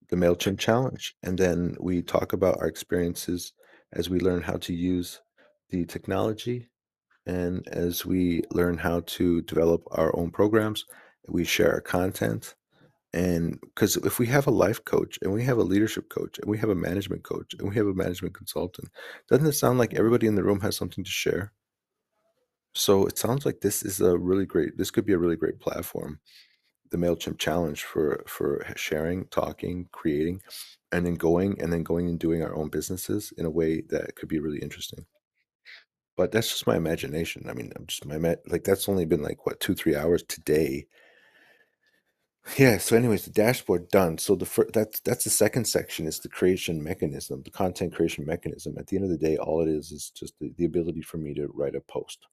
the 0.10 0.16
mailchimp 0.16 0.60
challenge. 0.60 1.16
And 1.24 1.38
then 1.38 1.76
we 1.80 2.02
talk 2.02 2.34
about 2.34 2.60
our 2.60 2.68
experiences 2.68 3.54
as 3.94 4.10
we 4.10 4.20
learn 4.20 4.42
how 4.42 4.58
to 4.58 4.74
use 4.74 5.22
the 5.74 5.86
technology 5.86 6.70
and 7.26 7.68
as 7.70 8.06
we 8.06 8.44
learn 8.52 8.78
how 8.78 9.02
to 9.18 9.42
develop 9.44 9.84
our 9.92 10.16
own 10.20 10.32
programs 10.32 10.86
we 11.28 11.44
share 11.44 11.74
our 11.74 11.82
content 11.82 12.56
and 13.14 13.60
because 13.62 13.96
if 13.98 14.18
we 14.18 14.26
have 14.28 14.48
a 14.48 14.52
life 14.52 14.84
coach 14.86 15.20
and 15.22 15.32
we 15.32 15.44
have 15.44 15.60
a 15.60 15.64
leadership 15.64 16.10
coach 16.10 16.40
and 16.40 16.50
we 16.50 16.58
have 16.58 16.70
a 16.70 16.76
management 16.76 17.24
coach 17.24 17.54
and 17.54 17.70
we 17.70 17.76
have 17.76 17.86
a 17.86 17.94
management 17.94 18.34
consultant, 18.34 18.90
doesn't 19.30 19.46
it 19.46 19.54
sound 19.54 19.78
like 19.78 19.94
everybody 19.94 20.26
in 20.26 20.36
the 20.36 20.44
room 20.44 20.62
has 20.62 20.76
something 20.76 21.04
to 21.04 21.12
share? 21.12 21.54
So 22.74 23.06
it 23.06 23.20
sounds 23.20 23.46
like 23.46 23.62
this 23.62 23.84
is 23.84 24.02
a 24.02 24.18
really 24.18 24.48
great, 24.48 24.78
this 24.80 24.90
could 24.90 25.06
be 25.06 25.14
a 25.14 25.20
really 25.20 25.36
great 25.36 25.60
platform, 25.60 26.20
the 26.90 26.98
MailChimp 26.98 27.38
challenge 27.38 27.84
for 27.84 28.24
for 28.28 28.66
sharing, 28.76 29.26
talking, 29.28 29.90
creating, 29.92 30.42
and 30.92 31.06
then 31.06 31.16
going 31.16 31.62
and 31.62 31.72
then 31.72 31.84
going 31.84 32.10
and 32.10 32.20
doing 32.20 32.42
our 32.42 32.56
own 32.56 32.70
businesses 32.70 33.32
in 33.38 33.46
a 33.46 33.52
way 33.52 33.82
that 33.90 34.16
could 34.16 34.30
be 34.30 34.40
really 34.40 34.60
interesting. 34.60 35.06
But 36.16 36.32
that's 36.32 36.50
just 36.50 36.68
my 36.68 36.76
imagination. 36.78 37.46
I 37.50 37.54
mean, 37.54 37.72
I'm 37.76 37.88
just 37.88 38.06
my 38.06 38.18
like 38.48 38.64
that's 38.64 38.90
only 38.90 39.06
been 39.06 39.24
like 39.24 39.46
what 39.46 39.60
two, 39.60 39.74
three 39.76 39.96
hours 39.96 40.24
today 40.24 40.88
Yeah, 42.58 42.78
so 42.78 42.96
anyways, 42.98 43.26
the 43.26 43.32
dashboard 43.32 43.90
done. 43.90 44.18
So 44.18 44.36
the 44.36 44.46
fir- 44.46 44.70
that's 44.74 45.00
that's 45.02 45.24
the 45.24 45.30
second 45.30 45.66
section 45.66 46.08
is 46.08 46.20
the 46.20 46.30
creation 46.30 46.82
mechanism, 46.84 47.42
the 47.44 47.52
content 47.52 47.94
creation 47.94 48.26
mechanism. 48.26 48.78
At 48.78 48.88
the 48.88 48.96
end 48.98 49.06
of 49.06 49.12
the 49.12 49.18
day, 49.18 49.38
all 49.38 49.62
it 49.62 49.70
is 49.70 49.92
is 49.92 50.10
just 50.10 50.34
the, 50.40 50.54
the 50.58 50.66
ability 50.66 51.02
for 51.02 51.18
me 51.18 51.34
to 51.36 51.48
write 51.54 51.76
a 51.76 51.82
post 51.82 52.28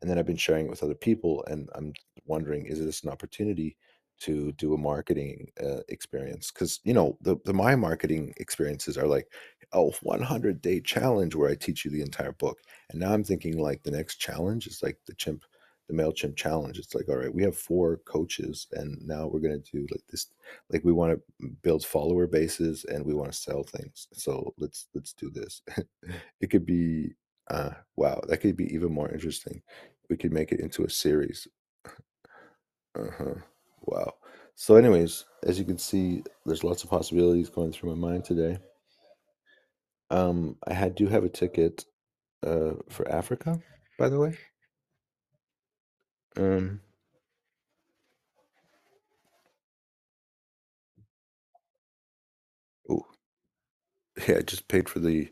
and 0.00 0.10
then 0.10 0.18
I've 0.18 0.26
been 0.26 0.36
sharing 0.36 0.66
it 0.66 0.70
with 0.70 0.82
other 0.82 0.94
people, 0.94 1.44
and 1.48 1.68
I'm 1.74 1.92
wondering, 2.26 2.66
is 2.66 2.78
this 2.84 3.02
an 3.02 3.10
opportunity 3.10 3.76
to 4.20 4.52
do 4.52 4.74
a 4.74 4.78
marketing 4.78 5.50
uh, 5.62 5.80
experience? 5.88 6.50
Because 6.50 6.80
you 6.84 6.94
know, 6.94 7.16
the 7.20 7.36
the 7.44 7.52
my 7.52 7.76
marketing 7.76 8.34
experiences 8.38 8.96
are 8.98 9.06
like 9.06 9.28
a 9.72 9.82
100 9.82 10.62
day 10.62 10.80
challenge 10.80 11.34
where 11.34 11.50
I 11.50 11.54
teach 11.54 11.84
you 11.84 11.90
the 11.90 12.02
entire 12.02 12.32
book, 12.32 12.58
and 12.90 13.00
now 13.00 13.12
I'm 13.12 13.24
thinking 13.24 13.58
like 13.58 13.82
the 13.82 13.90
next 13.90 14.16
challenge 14.16 14.66
is 14.66 14.82
like 14.82 14.98
the 15.06 15.14
chimp, 15.14 15.44
the 15.88 15.94
Mailchimp 15.94 16.36
challenge. 16.36 16.78
It's 16.78 16.94
like, 16.94 17.08
all 17.08 17.16
right, 17.16 17.32
we 17.34 17.42
have 17.42 17.56
four 17.56 17.98
coaches, 18.06 18.66
and 18.72 19.00
now 19.06 19.26
we're 19.26 19.40
gonna 19.40 19.58
do 19.58 19.86
like 19.90 20.04
this, 20.10 20.26
like 20.70 20.84
we 20.84 20.92
want 20.92 21.18
to 21.40 21.48
build 21.62 21.84
follower 21.84 22.26
bases 22.26 22.84
and 22.84 23.04
we 23.04 23.14
want 23.14 23.32
to 23.32 23.38
sell 23.38 23.62
things. 23.64 24.08
So 24.12 24.54
let's 24.58 24.88
let's 24.94 25.12
do 25.12 25.30
this. 25.30 25.62
it 26.40 26.50
could 26.50 26.66
be 26.66 27.14
uh, 27.50 27.70
wow, 27.96 28.20
that 28.28 28.38
could 28.38 28.56
be 28.56 28.72
even 28.74 28.92
more 28.92 29.10
interesting. 29.10 29.62
We 30.10 30.16
could 30.16 30.32
make 30.32 30.52
it 30.52 30.60
into 30.60 30.84
a 30.84 30.90
series. 30.90 31.46
Uh-huh. 32.98 33.34
Wow. 33.86 34.14
So, 34.54 34.76
anyways, 34.76 35.24
as 35.44 35.58
you 35.58 35.64
can 35.64 35.78
see, 35.78 36.22
there's 36.44 36.64
lots 36.64 36.84
of 36.84 36.90
possibilities 36.90 37.48
going 37.50 37.72
through 37.72 37.94
my 37.96 38.08
mind 38.10 38.24
today. 38.24 38.58
Um, 40.10 40.56
I 40.66 40.72
had 40.74 40.94
do 40.94 41.06
have 41.08 41.24
a 41.24 41.28
ticket 41.28 41.84
uh 42.46 42.74
for 42.90 43.08
Africa, 43.10 43.60
by 43.98 44.08
the 44.08 44.18
way. 44.20 44.38
Um, 46.36 46.80
oh, 52.88 53.06
yeah, 54.28 54.38
I 54.38 54.42
just 54.42 54.68
paid 54.68 54.88
for 54.88 54.98
the 54.98 55.30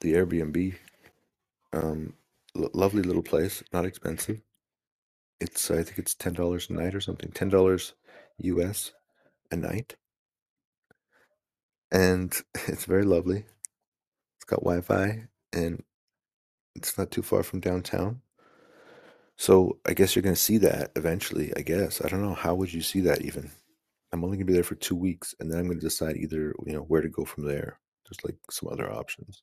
the 0.00 0.14
Airbnb. 0.14 0.76
Um, 1.72 2.14
lo 2.54 2.70
lovely 2.74 3.02
little 3.02 3.22
place, 3.22 3.62
not 3.72 3.86
expensive. 3.86 4.42
It's 5.40 5.70
I 5.70 5.82
think 5.82 5.98
it's 5.98 6.14
$10 6.14 6.70
a 6.70 6.72
night 6.72 6.94
or 6.94 7.00
something, 7.00 7.30
$10 7.30 7.92
US 8.38 8.92
a 9.50 9.56
night, 9.56 9.96
and 11.90 12.34
it's 12.68 12.84
very 12.84 13.04
lovely. 13.04 13.44
It's 14.36 14.44
got 14.46 14.60
Wi-Fi 14.60 15.28
and 15.52 15.82
it's 16.76 16.98
not 16.98 17.10
too 17.10 17.22
far 17.22 17.42
from 17.42 17.60
downtown. 17.60 18.22
So 19.36 19.78
I 19.86 19.94
guess 19.94 20.14
you're 20.14 20.22
gonna 20.22 20.36
see 20.36 20.58
that 20.58 20.92
eventually, 20.96 21.52
I 21.56 21.62
guess. 21.62 22.02
I 22.04 22.08
don't 22.08 22.22
know. 22.22 22.34
How 22.34 22.54
would 22.54 22.72
you 22.72 22.82
see 22.82 23.00
that 23.02 23.22
even? 23.22 23.50
I'm 24.12 24.24
only 24.24 24.36
gonna 24.36 24.46
be 24.46 24.52
there 24.54 24.64
for 24.64 24.74
two 24.76 24.96
weeks, 24.96 25.34
and 25.40 25.50
then 25.50 25.60
I'm 25.60 25.68
gonna 25.68 25.80
decide 25.80 26.16
either, 26.16 26.54
you 26.66 26.72
know, 26.74 26.82
where 26.82 27.02
to 27.02 27.08
go 27.08 27.24
from 27.24 27.46
there. 27.46 27.78
There's 28.06 28.24
like 28.24 28.36
some 28.50 28.68
other 28.70 28.90
options. 28.92 29.42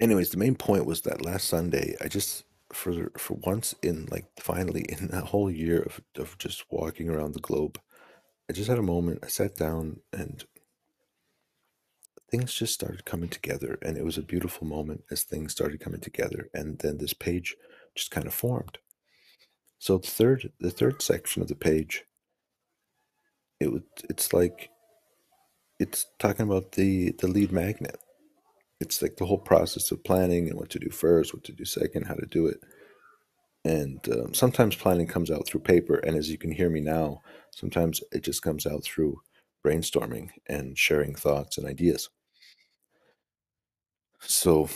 Anyways, 0.00 0.30
the 0.30 0.38
main 0.38 0.54
point 0.56 0.86
was 0.86 1.02
that 1.02 1.24
last 1.24 1.48
Sunday, 1.48 1.96
I 2.00 2.08
just 2.08 2.44
for 2.76 3.10
for 3.18 3.34
once 3.34 3.74
in 3.82 4.06
like 4.10 4.26
finally 4.38 4.84
in 4.88 5.08
that 5.08 5.24
whole 5.24 5.50
year 5.50 5.82
of 5.82 6.00
of 6.16 6.38
just 6.38 6.64
walking 6.70 7.08
around 7.08 7.34
the 7.34 7.40
globe, 7.40 7.80
I 8.50 8.52
just 8.52 8.68
had 8.68 8.78
a 8.78 8.82
moment. 8.82 9.20
I 9.24 9.28
sat 9.28 9.56
down 9.56 10.00
and 10.12 10.44
things 12.30 12.54
just 12.54 12.74
started 12.74 13.04
coming 13.04 13.28
together, 13.30 13.78
and 13.82 13.96
it 13.96 14.04
was 14.04 14.18
a 14.18 14.22
beautiful 14.22 14.66
moment 14.66 15.04
as 15.10 15.22
things 15.22 15.52
started 15.52 15.80
coming 15.80 16.00
together, 16.00 16.50
and 16.54 16.78
then 16.80 16.98
this 16.98 17.14
page 17.14 17.56
just 17.94 18.10
kind 18.10 18.26
of 18.26 18.34
formed. 18.34 18.78
So 19.78 19.98
the 19.98 20.08
third 20.08 20.52
the 20.60 20.70
third 20.70 21.02
section 21.02 21.42
of 21.42 21.48
the 21.48 21.54
page, 21.54 22.04
it 23.60 23.72
would 23.72 23.84
it's 24.10 24.32
like 24.32 24.70
it's 25.78 26.06
talking 26.18 26.46
about 26.46 26.72
the 26.72 27.12
the 27.12 27.28
lead 27.28 27.52
magnet. 27.52 27.98
It's 28.80 29.00
like 29.00 29.16
the 29.16 29.26
whole 29.26 29.38
process 29.38 29.90
of 29.90 30.04
planning 30.04 30.48
and 30.48 30.58
what 30.58 30.70
to 30.70 30.78
do 30.78 30.90
first, 30.90 31.32
what 31.32 31.44
to 31.44 31.52
do 31.52 31.64
second, 31.64 32.06
how 32.06 32.14
to 32.14 32.26
do 32.26 32.46
it. 32.46 32.60
And 33.64 34.06
um, 34.12 34.34
sometimes 34.34 34.76
planning 34.76 35.06
comes 35.06 35.30
out 35.30 35.46
through 35.46 35.60
paper, 35.60 35.96
and 35.96 36.16
as 36.16 36.30
you 36.30 36.38
can 36.38 36.52
hear 36.52 36.70
me 36.70 36.80
now, 36.80 37.22
sometimes 37.50 38.00
it 38.12 38.22
just 38.22 38.42
comes 38.42 38.66
out 38.66 38.84
through 38.84 39.20
brainstorming 39.66 40.30
and 40.46 40.78
sharing 40.78 41.14
thoughts 41.14 41.58
and 41.58 41.66
ideas. 41.66 42.08
So 44.20 44.68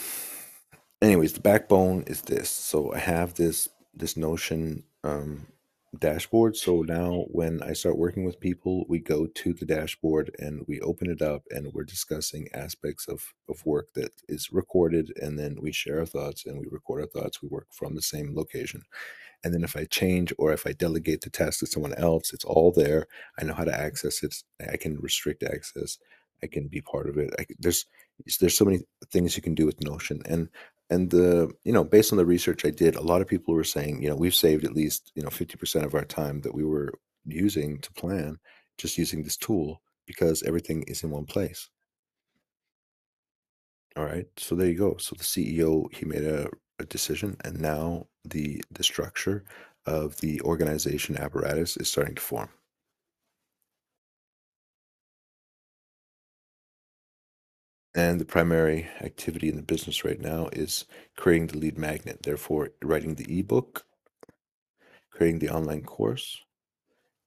anyways, 1.01 1.33
the 1.33 1.39
backbone 1.39 2.03
is 2.07 2.21
this. 2.23 2.49
So 2.49 2.93
I 2.93 2.99
have 2.99 3.35
this 3.35 3.69
this 3.93 4.17
Notion 4.17 4.83
um, 5.03 5.47
dashboard. 5.99 6.55
So 6.55 6.81
now 6.81 7.25
when 7.27 7.61
I 7.61 7.73
start 7.73 7.97
working 7.97 8.23
with 8.23 8.39
people, 8.39 8.85
we 8.87 8.99
go 8.99 9.27
to 9.27 9.53
the 9.53 9.65
dashboard 9.65 10.33
and 10.39 10.63
we 10.67 10.79
open 10.79 11.09
it 11.09 11.21
up 11.21 11.43
and 11.51 11.73
we're 11.73 11.83
discussing 11.83 12.47
aspects 12.53 13.07
of, 13.07 13.33
of 13.49 13.65
work 13.65 13.93
that 13.95 14.11
is 14.29 14.53
recorded 14.53 15.11
and 15.21 15.37
then 15.37 15.57
we 15.61 15.71
share 15.71 15.99
our 15.99 16.05
thoughts 16.05 16.45
and 16.45 16.59
we 16.59 16.67
record 16.71 17.01
our 17.01 17.07
thoughts. 17.07 17.41
We 17.41 17.49
work 17.49 17.67
from 17.71 17.95
the 17.95 18.01
same 18.01 18.35
location. 18.35 18.83
And 19.43 19.53
then 19.53 19.63
if 19.63 19.75
I 19.75 19.85
change 19.85 20.33
or 20.37 20.53
if 20.53 20.65
I 20.65 20.71
delegate 20.71 21.21
the 21.21 21.29
task 21.29 21.59
to 21.59 21.65
someone 21.65 21.95
else, 21.95 22.31
it's 22.31 22.45
all 22.45 22.71
there. 22.71 23.07
I 23.37 23.43
know 23.43 23.53
how 23.53 23.65
to 23.65 23.77
access 23.77 24.23
it. 24.23 24.35
I 24.71 24.77
can 24.77 24.97
restrict 24.99 25.43
access. 25.43 25.97
I 26.43 26.47
can 26.47 26.67
be 26.67 26.81
part 26.81 27.09
of 27.09 27.17
it. 27.17 27.33
I 27.39 27.45
there's 27.59 27.85
there's 28.39 28.57
so 28.57 28.65
many 28.65 28.79
things 29.11 29.35
you 29.35 29.41
can 29.41 29.55
do 29.55 29.65
with 29.65 29.81
Notion, 29.81 30.21
and 30.25 30.49
and 30.91 31.09
the 31.09 31.49
you 31.63 31.73
know, 31.73 31.83
based 31.83 32.11
on 32.11 32.17
the 32.17 32.25
research 32.25 32.65
I 32.65 32.69
did, 32.69 32.95
a 32.95 33.01
lot 33.01 33.21
of 33.21 33.27
people 33.27 33.55
were 33.55 33.63
saying, 33.63 34.03
you 34.03 34.09
know, 34.09 34.15
we've 34.15 34.35
saved 34.35 34.65
at 34.65 34.75
least, 34.75 35.11
you 35.15 35.23
know, 35.23 35.29
50% 35.29 35.85
of 35.85 35.95
our 35.95 36.05
time 36.05 36.41
that 36.41 36.53
we 36.53 36.65
were 36.65 36.93
using 37.25 37.79
to 37.79 37.91
plan 37.93 38.37
just 38.77 38.97
using 38.97 39.23
this 39.23 39.37
tool 39.37 39.81
because 40.05 40.43
everything 40.43 40.83
is 40.83 41.03
in 41.03 41.09
one 41.11 41.25
place. 41.25 41.69
All 43.95 44.05
right. 44.05 44.25
So 44.37 44.55
there 44.55 44.67
you 44.67 44.77
go. 44.77 44.97
So 44.97 45.15
the 45.17 45.23
CEO, 45.23 45.93
he 45.93 46.05
made 46.05 46.23
a, 46.23 46.49
a 46.79 46.85
decision, 46.85 47.37
and 47.45 47.59
now 47.59 48.07
the 48.25 48.63
the 48.71 48.83
structure 48.83 49.45
of 49.85 50.17
the 50.17 50.41
organization 50.41 51.17
apparatus 51.17 51.77
is 51.77 51.89
starting 51.89 52.15
to 52.15 52.21
form. 52.21 52.49
And 57.93 58.21
the 58.21 58.25
primary 58.25 58.87
activity 59.01 59.49
in 59.49 59.57
the 59.57 59.61
business 59.61 60.05
right 60.05 60.19
now 60.19 60.47
is 60.53 60.85
creating 61.17 61.47
the 61.47 61.57
lead 61.57 61.77
magnet, 61.77 62.23
therefore 62.23 62.69
writing 62.81 63.15
the 63.15 63.39
ebook, 63.39 63.85
creating 65.11 65.39
the 65.39 65.49
online 65.49 65.83
course, 65.83 66.39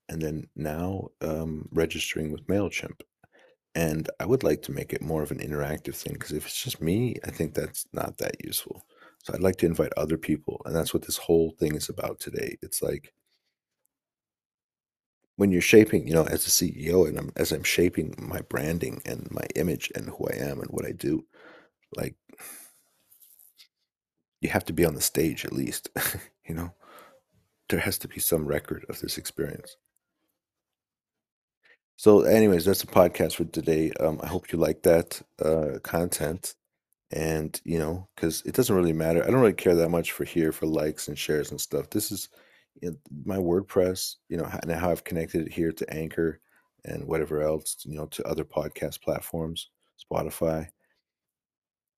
and 0.08 0.22
then 0.22 0.48
now 0.56 1.08
um, 1.20 1.68
registering 1.70 2.32
with 2.32 2.46
MailChimp. 2.46 3.02
And 3.74 4.08
I 4.20 4.26
would 4.26 4.42
like 4.42 4.62
to 4.62 4.72
make 4.72 4.92
it 4.92 5.02
more 5.02 5.22
of 5.22 5.30
an 5.30 5.38
interactive 5.38 5.96
thing 5.96 6.14
because 6.14 6.32
if 6.32 6.46
it's 6.46 6.62
just 6.62 6.80
me, 6.80 7.16
I 7.24 7.30
think 7.30 7.54
that's 7.54 7.86
not 7.92 8.18
that 8.18 8.42
useful. 8.44 8.82
So 9.22 9.34
I'd 9.34 9.40
like 9.40 9.56
to 9.56 9.66
invite 9.66 9.92
other 9.96 10.16
people, 10.16 10.62
and 10.64 10.74
that's 10.74 10.94
what 10.94 11.02
this 11.02 11.16
whole 11.16 11.50
thing 11.58 11.74
is 11.74 11.88
about 11.88 12.20
today. 12.20 12.56
It's 12.62 12.82
like 12.82 13.12
when 15.36 15.50
you're 15.50 15.60
shaping, 15.60 16.06
you 16.06 16.14
know, 16.14 16.24
as 16.24 16.46
a 16.46 16.50
CEO 16.50 17.08
and 17.08 17.18
I'm 17.18 17.32
as 17.36 17.52
I'm 17.52 17.64
shaping 17.64 18.14
my 18.18 18.40
branding 18.42 19.02
and 19.04 19.28
my 19.30 19.46
image 19.56 19.90
and 19.94 20.08
who 20.08 20.26
I 20.28 20.36
am 20.36 20.60
and 20.60 20.70
what 20.70 20.86
I 20.86 20.92
do, 20.92 21.24
like 21.96 22.14
you 24.40 24.50
have 24.50 24.64
to 24.66 24.72
be 24.72 24.84
on 24.84 24.94
the 24.94 25.00
stage 25.00 25.44
at 25.44 25.52
least, 25.52 25.88
you 26.46 26.54
know. 26.54 26.72
There 27.70 27.80
has 27.80 27.96
to 27.98 28.08
be 28.08 28.20
some 28.20 28.44
record 28.46 28.84
of 28.90 29.00
this 29.00 29.16
experience. 29.16 29.78
So, 31.96 32.22
anyways, 32.22 32.66
that's 32.66 32.82
the 32.82 32.86
podcast 32.86 33.36
for 33.36 33.44
today. 33.44 33.90
Um, 34.00 34.20
I 34.22 34.26
hope 34.26 34.52
you 34.52 34.58
like 34.58 34.82
that 34.82 35.22
uh, 35.42 35.78
content. 35.82 36.54
And, 37.10 37.58
you 37.64 37.78
know, 37.78 38.08
because 38.14 38.42
it 38.42 38.54
doesn't 38.54 38.74
really 38.74 38.92
matter. 38.92 39.22
I 39.22 39.30
don't 39.30 39.40
really 39.40 39.52
care 39.54 39.74
that 39.76 39.88
much 39.88 40.12
for 40.12 40.24
here 40.24 40.52
for 40.52 40.66
likes 40.66 41.08
and 41.08 41.18
shares 41.18 41.50
and 41.50 41.60
stuff. 41.60 41.88
This 41.88 42.12
is 42.12 42.28
you 42.80 42.90
know, 42.90 42.96
my 43.24 43.36
WordPress, 43.36 44.16
you 44.28 44.36
know, 44.36 44.48
and 44.62 44.72
how 44.72 44.90
I've 44.90 45.04
connected 45.04 45.46
it 45.46 45.52
here 45.52 45.72
to 45.72 45.94
Anchor 45.94 46.40
and 46.84 47.04
whatever 47.04 47.42
else, 47.42 47.78
you 47.84 47.96
know, 47.96 48.06
to 48.06 48.22
other 48.24 48.44
podcast 48.44 49.00
platforms, 49.00 49.70
Spotify. 50.12 50.68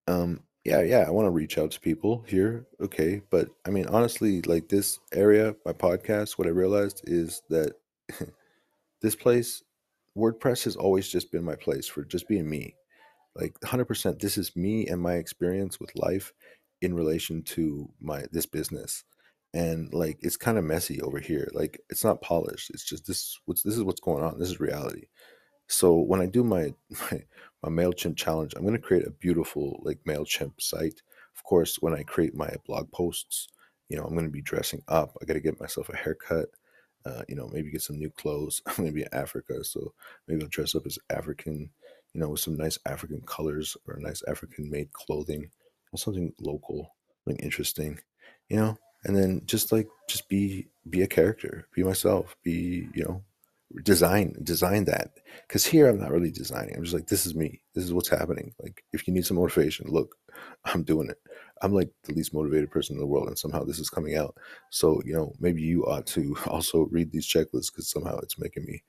Um, 0.06 0.40
yeah, 0.64 0.82
yeah, 0.82 1.04
I 1.06 1.10
want 1.10 1.26
to 1.26 1.30
reach 1.30 1.58
out 1.58 1.70
to 1.72 1.80
people 1.80 2.24
here. 2.26 2.66
Okay. 2.80 3.22
But 3.30 3.48
I 3.66 3.70
mean, 3.70 3.86
honestly, 3.86 4.42
like 4.42 4.68
this 4.68 4.98
area, 5.12 5.54
my 5.64 5.72
podcast, 5.72 6.32
what 6.32 6.46
I 6.46 6.50
realized 6.50 7.02
is 7.04 7.42
that 7.50 7.74
this 9.02 9.16
place, 9.16 9.62
WordPress 10.16 10.64
has 10.64 10.76
always 10.76 11.08
just 11.08 11.32
been 11.32 11.44
my 11.44 11.56
place 11.56 11.86
for 11.86 12.04
just 12.04 12.28
being 12.28 12.48
me 12.48 12.74
like 13.36 13.58
100% 13.60 14.18
this 14.18 14.38
is 14.38 14.56
me 14.56 14.86
and 14.86 15.00
my 15.00 15.14
experience 15.14 15.78
with 15.78 15.94
life 15.96 16.32
in 16.80 16.94
relation 16.94 17.42
to 17.42 17.88
my 18.00 18.24
this 18.32 18.46
business 18.46 19.04
and 19.56 19.92
like 19.94 20.18
it's 20.20 20.36
kind 20.36 20.58
of 20.58 20.64
messy 20.64 21.00
over 21.00 21.18
here 21.18 21.48
like 21.54 21.80
it's 21.90 22.04
not 22.04 22.20
polished 22.20 22.70
it's 22.70 22.84
just 22.84 23.06
this 23.06 23.38
what's 23.46 23.62
this 23.62 23.76
is 23.76 23.82
what's 23.82 24.00
going 24.00 24.22
on 24.22 24.38
this 24.38 24.50
is 24.50 24.60
reality 24.60 25.06
so 25.68 25.94
when 25.96 26.20
I 26.20 26.26
do 26.26 26.44
my 26.44 26.74
my, 27.12 27.24
my 27.62 27.68
Mailchimp 27.68 28.16
challenge, 28.16 28.54
I'm 28.54 28.62
going 28.62 28.74
to 28.74 28.80
create 28.80 29.06
a 29.06 29.10
beautiful 29.10 29.80
like 29.82 30.00
Mailchimp 30.06 30.60
site. 30.60 31.02
Of 31.36 31.44
course, 31.44 31.76
when 31.80 31.94
I 31.94 32.02
create 32.02 32.34
my 32.34 32.50
blog 32.66 32.90
posts, 32.92 33.48
you 33.88 33.96
know, 33.96 34.04
I'm 34.04 34.14
going 34.14 34.26
to 34.26 34.30
be 34.32 34.42
dressing 34.42 34.82
up. 34.88 35.16
I 35.20 35.24
got 35.26 35.34
to 35.34 35.40
get 35.40 35.60
myself 35.60 35.88
a 35.88 35.96
haircut. 35.96 36.48
Uh, 37.04 37.22
you 37.28 37.36
know, 37.36 37.48
maybe 37.52 37.70
get 37.70 37.82
some 37.82 37.98
new 37.98 38.10
clothes. 38.10 38.62
I'm 38.66 38.74
going 38.76 38.88
to 38.88 38.94
be 38.94 39.02
in 39.02 39.08
Africa, 39.14 39.62
so 39.62 39.92
maybe 40.26 40.42
I'll 40.42 40.48
dress 40.48 40.74
up 40.74 40.86
as 40.86 40.98
African. 41.10 41.70
You 42.14 42.20
know, 42.20 42.30
with 42.30 42.40
some 42.40 42.56
nice 42.56 42.78
African 42.86 43.20
colors 43.26 43.76
or 43.86 43.98
nice 43.98 44.22
African 44.26 44.70
made 44.70 44.92
clothing, 44.92 45.50
or 45.92 45.98
something 45.98 46.32
local, 46.40 46.94
something 47.24 47.44
interesting. 47.44 48.00
You 48.48 48.56
know, 48.56 48.78
and 49.06 49.16
then 49.16 49.42
just 49.46 49.72
like 49.72 49.88
just 50.08 50.28
be 50.28 50.68
be 50.90 51.02
a 51.02 51.06
character, 51.06 51.66
be 51.74 51.82
myself, 51.82 52.36
be 52.42 52.88
you 52.94 53.04
know 53.04 53.22
design 53.82 54.36
design 54.42 54.84
that. 54.84 55.12
Because 55.46 55.66
here 55.66 55.88
i'm 55.88 56.00
not 56.00 56.12
really 56.12 56.30
designing 56.30 56.74
i'm 56.76 56.82
just 56.82 56.94
like 56.94 57.08
this 57.08 57.26
is 57.26 57.34
me 57.34 57.60
this 57.74 57.84
is 57.84 57.92
what's 57.92 58.08
happening 58.08 58.54
like 58.62 58.82
if 58.92 59.06
you 59.06 59.12
need 59.12 59.26
some 59.26 59.36
motivation 59.36 59.86
look 59.88 60.16
i'm 60.64 60.82
doing 60.82 61.08
it. 61.10 61.18
I'm 61.62 61.72
like 61.72 61.90
the 62.04 62.12
least 62.12 62.34
motivated 62.34 62.70
person 62.70 62.96
in 62.96 63.00
the 63.00 63.06
world 63.06 63.28
and 63.28 63.38
somehow 63.38 63.64
this 63.64 63.78
is 63.78 63.90
coming 63.90 64.16
out. 64.16 64.36
So 64.70 65.00
you 65.04 65.14
know 65.14 65.32
maybe 65.40 65.62
you 65.62 65.84
ought 65.86 66.06
to 66.08 66.36
also 66.46 66.88
read 66.90 67.10
these 67.12 67.26
checklists 67.26 67.72
because 67.72 67.88
somehow 67.88 68.18
it's 68.18 68.38
making 68.38 68.64
me 68.64 68.82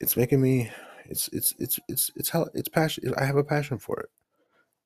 it's 0.00 0.16
making 0.16 0.40
me 0.40 0.70
it's 1.06 1.28
it's 1.32 1.54
it's 1.58 1.78
it's 1.88 2.10
it's 2.16 2.28
how 2.30 2.46
it's 2.54 2.68
passion 2.68 3.12
i 3.18 3.24
have 3.24 3.36
a 3.36 3.44
passion 3.44 3.78
for 3.78 4.00
it. 4.00 4.10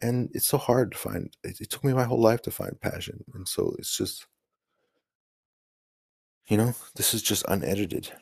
And 0.01 0.31
it's 0.35 0.47
so 0.47 0.59
hard 0.59 0.93
to 0.93 0.99
find 0.99 1.37
it, 1.45 1.61
it 1.61 1.71
took 1.71 1.85
me 1.85 1.93
my 1.93 2.05
whole 2.05 2.21
life 2.21 2.43
to 2.43 2.51
find 2.51 2.81
passion 2.81 3.25
and 3.35 3.47
so 3.47 3.75
it's 3.79 3.97
just 3.97 4.27
you 6.48 6.57
know 6.57 6.74
this 6.96 7.14
is 7.14 7.22
just 7.22 7.44
unedited 7.48 8.12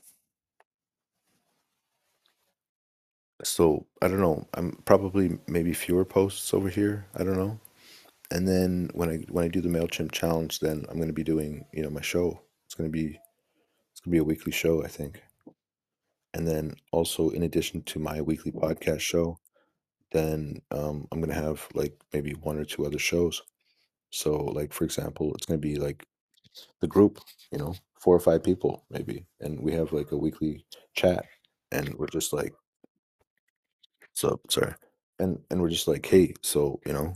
So 3.44 3.86
I 4.00 4.08
don't 4.08 4.20
know. 4.20 4.46
I'm 4.54 4.82
probably 4.84 5.38
maybe 5.48 5.72
fewer 5.72 6.04
posts 6.04 6.54
over 6.54 6.68
here. 6.68 7.06
I 7.14 7.24
don't 7.24 7.36
know. 7.36 7.58
And 8.30 8.48
then 8.48 8.90
when 8.94 9.10
I 9.10 9.16
when 9.28 9.44
I 9.44 9.48
do 9.48 9.60
the 9.60 9.68
Mailchimp 9.68 10.12
challenge, 10.12 10.60
then 10.60 10.86
I'm 10.88 10.96
going 10.96 11.08
to 11.08 11.12
be 11.14 11.24
doing 11.24 11.66
you 11.72 11.82
know 11.82 11.90
my 11.90 12.00
show. 12.00 12.40
It's 12.66 12.74
going 12.74 12.88
to 12.88 12.92
be 12.92 13.18
it's 13.90 14.00
going 14.00 14.10
to 14.10 14.10
be 14.10 14.18
a 14.18 14.24
weekly 14.24 14.52
show, 14.52 14.84
I 14.84 14.88
think. 14.88 15.22
And 16.34 16.46
then 16.46 16.76
also 16.92 17.30
in 17.30 17.42
addition 17.42 17.82
to 17.82 17.98
my 17.98 18.20
weekly 18.22 18.52
podcast 18.52 19.00
show, 19.00 19.38
then 20.12 20.62
um, 20.70 21.06
I'm 21.12 21.20
going 21.20 21.34
to 21.34 21.42
have 21.42 21.66
like 21.74 21.94
maybe 22.12 22.32
one 22.32 22.58
or 22.58 22.64
two 22.64 22.86
other 22.86 22.98
shows. 22.98 23.42
So 24.10 24.36
like 24.36 24.72
for 24.72 24.84
example, 24.84 25.34
it's 25.34 25.46
going 25.46 25.60
to 25.60 25.68
be 25.68 25.76
like 25.76 26.06
the 26.80 26.88
group, 26.88 27.20
you 27.52 27.58
know, 27.58 27.74
four 28.00 28.16
or 28.16 28.20
five 28.20 28.42
people 28.44 28.84
maybe, 28.90 29.26
and 29.40 29.60
we 29.62 29.72
have 29.72 29.92
like 29.92 30.12
a 30.12 30.16
weekly 30.18 30.64
chat, 30.94 31.26
and 31.72 31.94
we're 31.96 32.06
just 32.08 32.32
like 32.32 32.52
So 34.14 34.40
sorry. 34.50 34.74
And 35.18 35.40
and 35.50 35.62
we're 35.62 35.70
just 35.70 35.88
like, 35.88 36.06
hey, 36.06 36.34
so 36.42 36.80
you 36.86 36.92
know, 36.92 37.14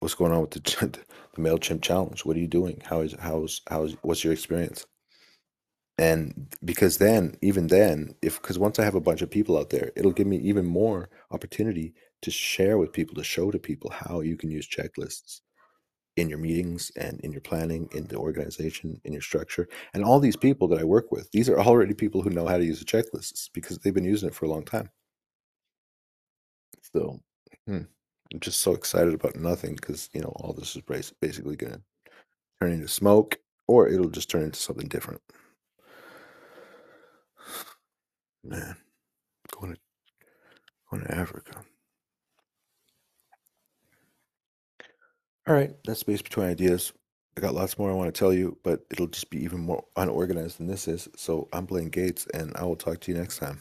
what's 0.00 0.14
going 0.14 0.32
on 0.32 0.42
with 0.42 0.52
the 0.52 0.60
the 1.36 1.42
Mailchimp 1.42 1.82
challenge? 1.82 2.24
What 2.24 2.36
are 2.36 2.40
you 2.40 2.48
doing? 2.48 2.82
How 2.84 3.00
is 3.02 3.14
how's 3.20 3.62
how's 3.68 3.94
what's 4.02 4.24
your 4.24 4.32
experience? 4.32 4.86
And 5.98 6.48
because 6.64 6.98
then, 6.98 7.36
even 7.42 7.68
then, 7.68 8.14
if 8.22 8.42
because 8.42 8.58
once 8.58 8.78
I 8.78 8.84
have 8.84 8.96
a 8.96 9.00
bunch 9.00 9.22
of 9.22 9.30
people 9.30 9.58
out 9.58 9.70
there, 9.70 9.92
it'll 9.96 10.12
give 10.12 10.26
me 10.28 10.38
even 10.38 10.66
more 10.66 11.10
opportunity 11.32 11.94
to 12.22 12.30
share 12.32 12.78
with 12.78 12.92
people, 12.92 13.16
to 13.16 13.24
show 13.24 13.50
to 13.50 13.58
people 13.58 13.90
how 13.92 14.20
you 14.20 14.36
can 14.36 14.50
use 14.50 14.68
checklists 14.68 15.40
in 16.18 16.28
your 16.28 16.38
meetings 16.38 16.90
and 16.96 17.20
in 17.20 17.32
your 17.32 17.40
planning, 17.40 17.88
in 17.92 18.04
the 18.06 18.16
organization, 18.16 19.00
in 19.04 19.12
your 19.12 19.22
structure. 19.22 19.68
And 19.94 20.04
all 20.04 20.20
these 20.20 20.36
people 20.36 20.68
that 20.68 20.78
I 20.78 20.84
work 20.84 21.12
with, 21.12 21.30
these 21.30 21.48
are 21.48 21.60
already 21.60 21.94
people 21.94 22.22
who 22.22 22.30
know 22.30 22.46
how 22.46 22.58
to 22.58 22.64
use 22.64 22.80
the 22.80 22.84
checklists 22.84 23.48
because 23.52 23.78
they've 23.78 23.94
been 23.94 24.04
using 24.04 24.28
it 24.28 24.34
for 24.34 24.46
a 24.46 24.50
long 24.50 24.64
time. 24.64 24.90
So, 26.92 27.20
hmm, 27.66 27.82
I'm 28.32 28.40
just 28.40 28.60
so 28.60 28.72
excited 28.72 29.14
about 29.14 29.36
nothing 29.36 29.74
because, 29.74 30.08
you 30.12 30.20
know, 30.20 30.32
all 30.36 30.52
this 30.52 30.74
is 30.76 30.82
bas- 30.82 31.12
basically 31.20 31.56
going 31.56 31.74
to 31.74 31.80
turn 32.60 32.72
into 32.72 32.88
smoke 32.88 33.38
or 33.66 33.88
it'll 33.88 34.10
just 34.10 34.30
turn 34.30 34.42
into 34.42 34.58
something 34.58 34.88
different. 34.88 35.20
Man, 38.44 38.76
going 39.50 39.74
to 39.74 39.80
going 40.90 41.04
to 41.04 41.14
Africa. 41.14 41.62
All 45.48 45.54
right, 45.56 45.74
that's 45.86 46.00
Space 46.00 46.22
Between 46.22 46.46
Ideas. 46.48 46.92
I 47.36 47.42
got 47.42 47.54
lots 47.54 47.78
more 47.78 47.90
I 47.90 47.94
want 47.94 48.14
to 48.14 48.18
tell 48.18 48.32
you, 48.34 48.58
but 48.64 48.84
it'll 48.90 49.08
just 49.08 49.30
be 49.30 49.44
even 49.44 49.60
more 49.60 49.84
unorganized 49.96 50.58
than 50.58 50.68
this 50.68 50.88
is. 50.88 51.08
So 51.16 51.48
I'm 51.52 51.66
Blaine 51.66 51.90
Gates, 51.90 52.28
and 52.34 52.56
I 52.56 52.64
will 52.64 52.76
talk 52.76 53.00
to 53.02 53.12
you 53.12 53.18
next 53.18 53.38
time. 53.38 53.60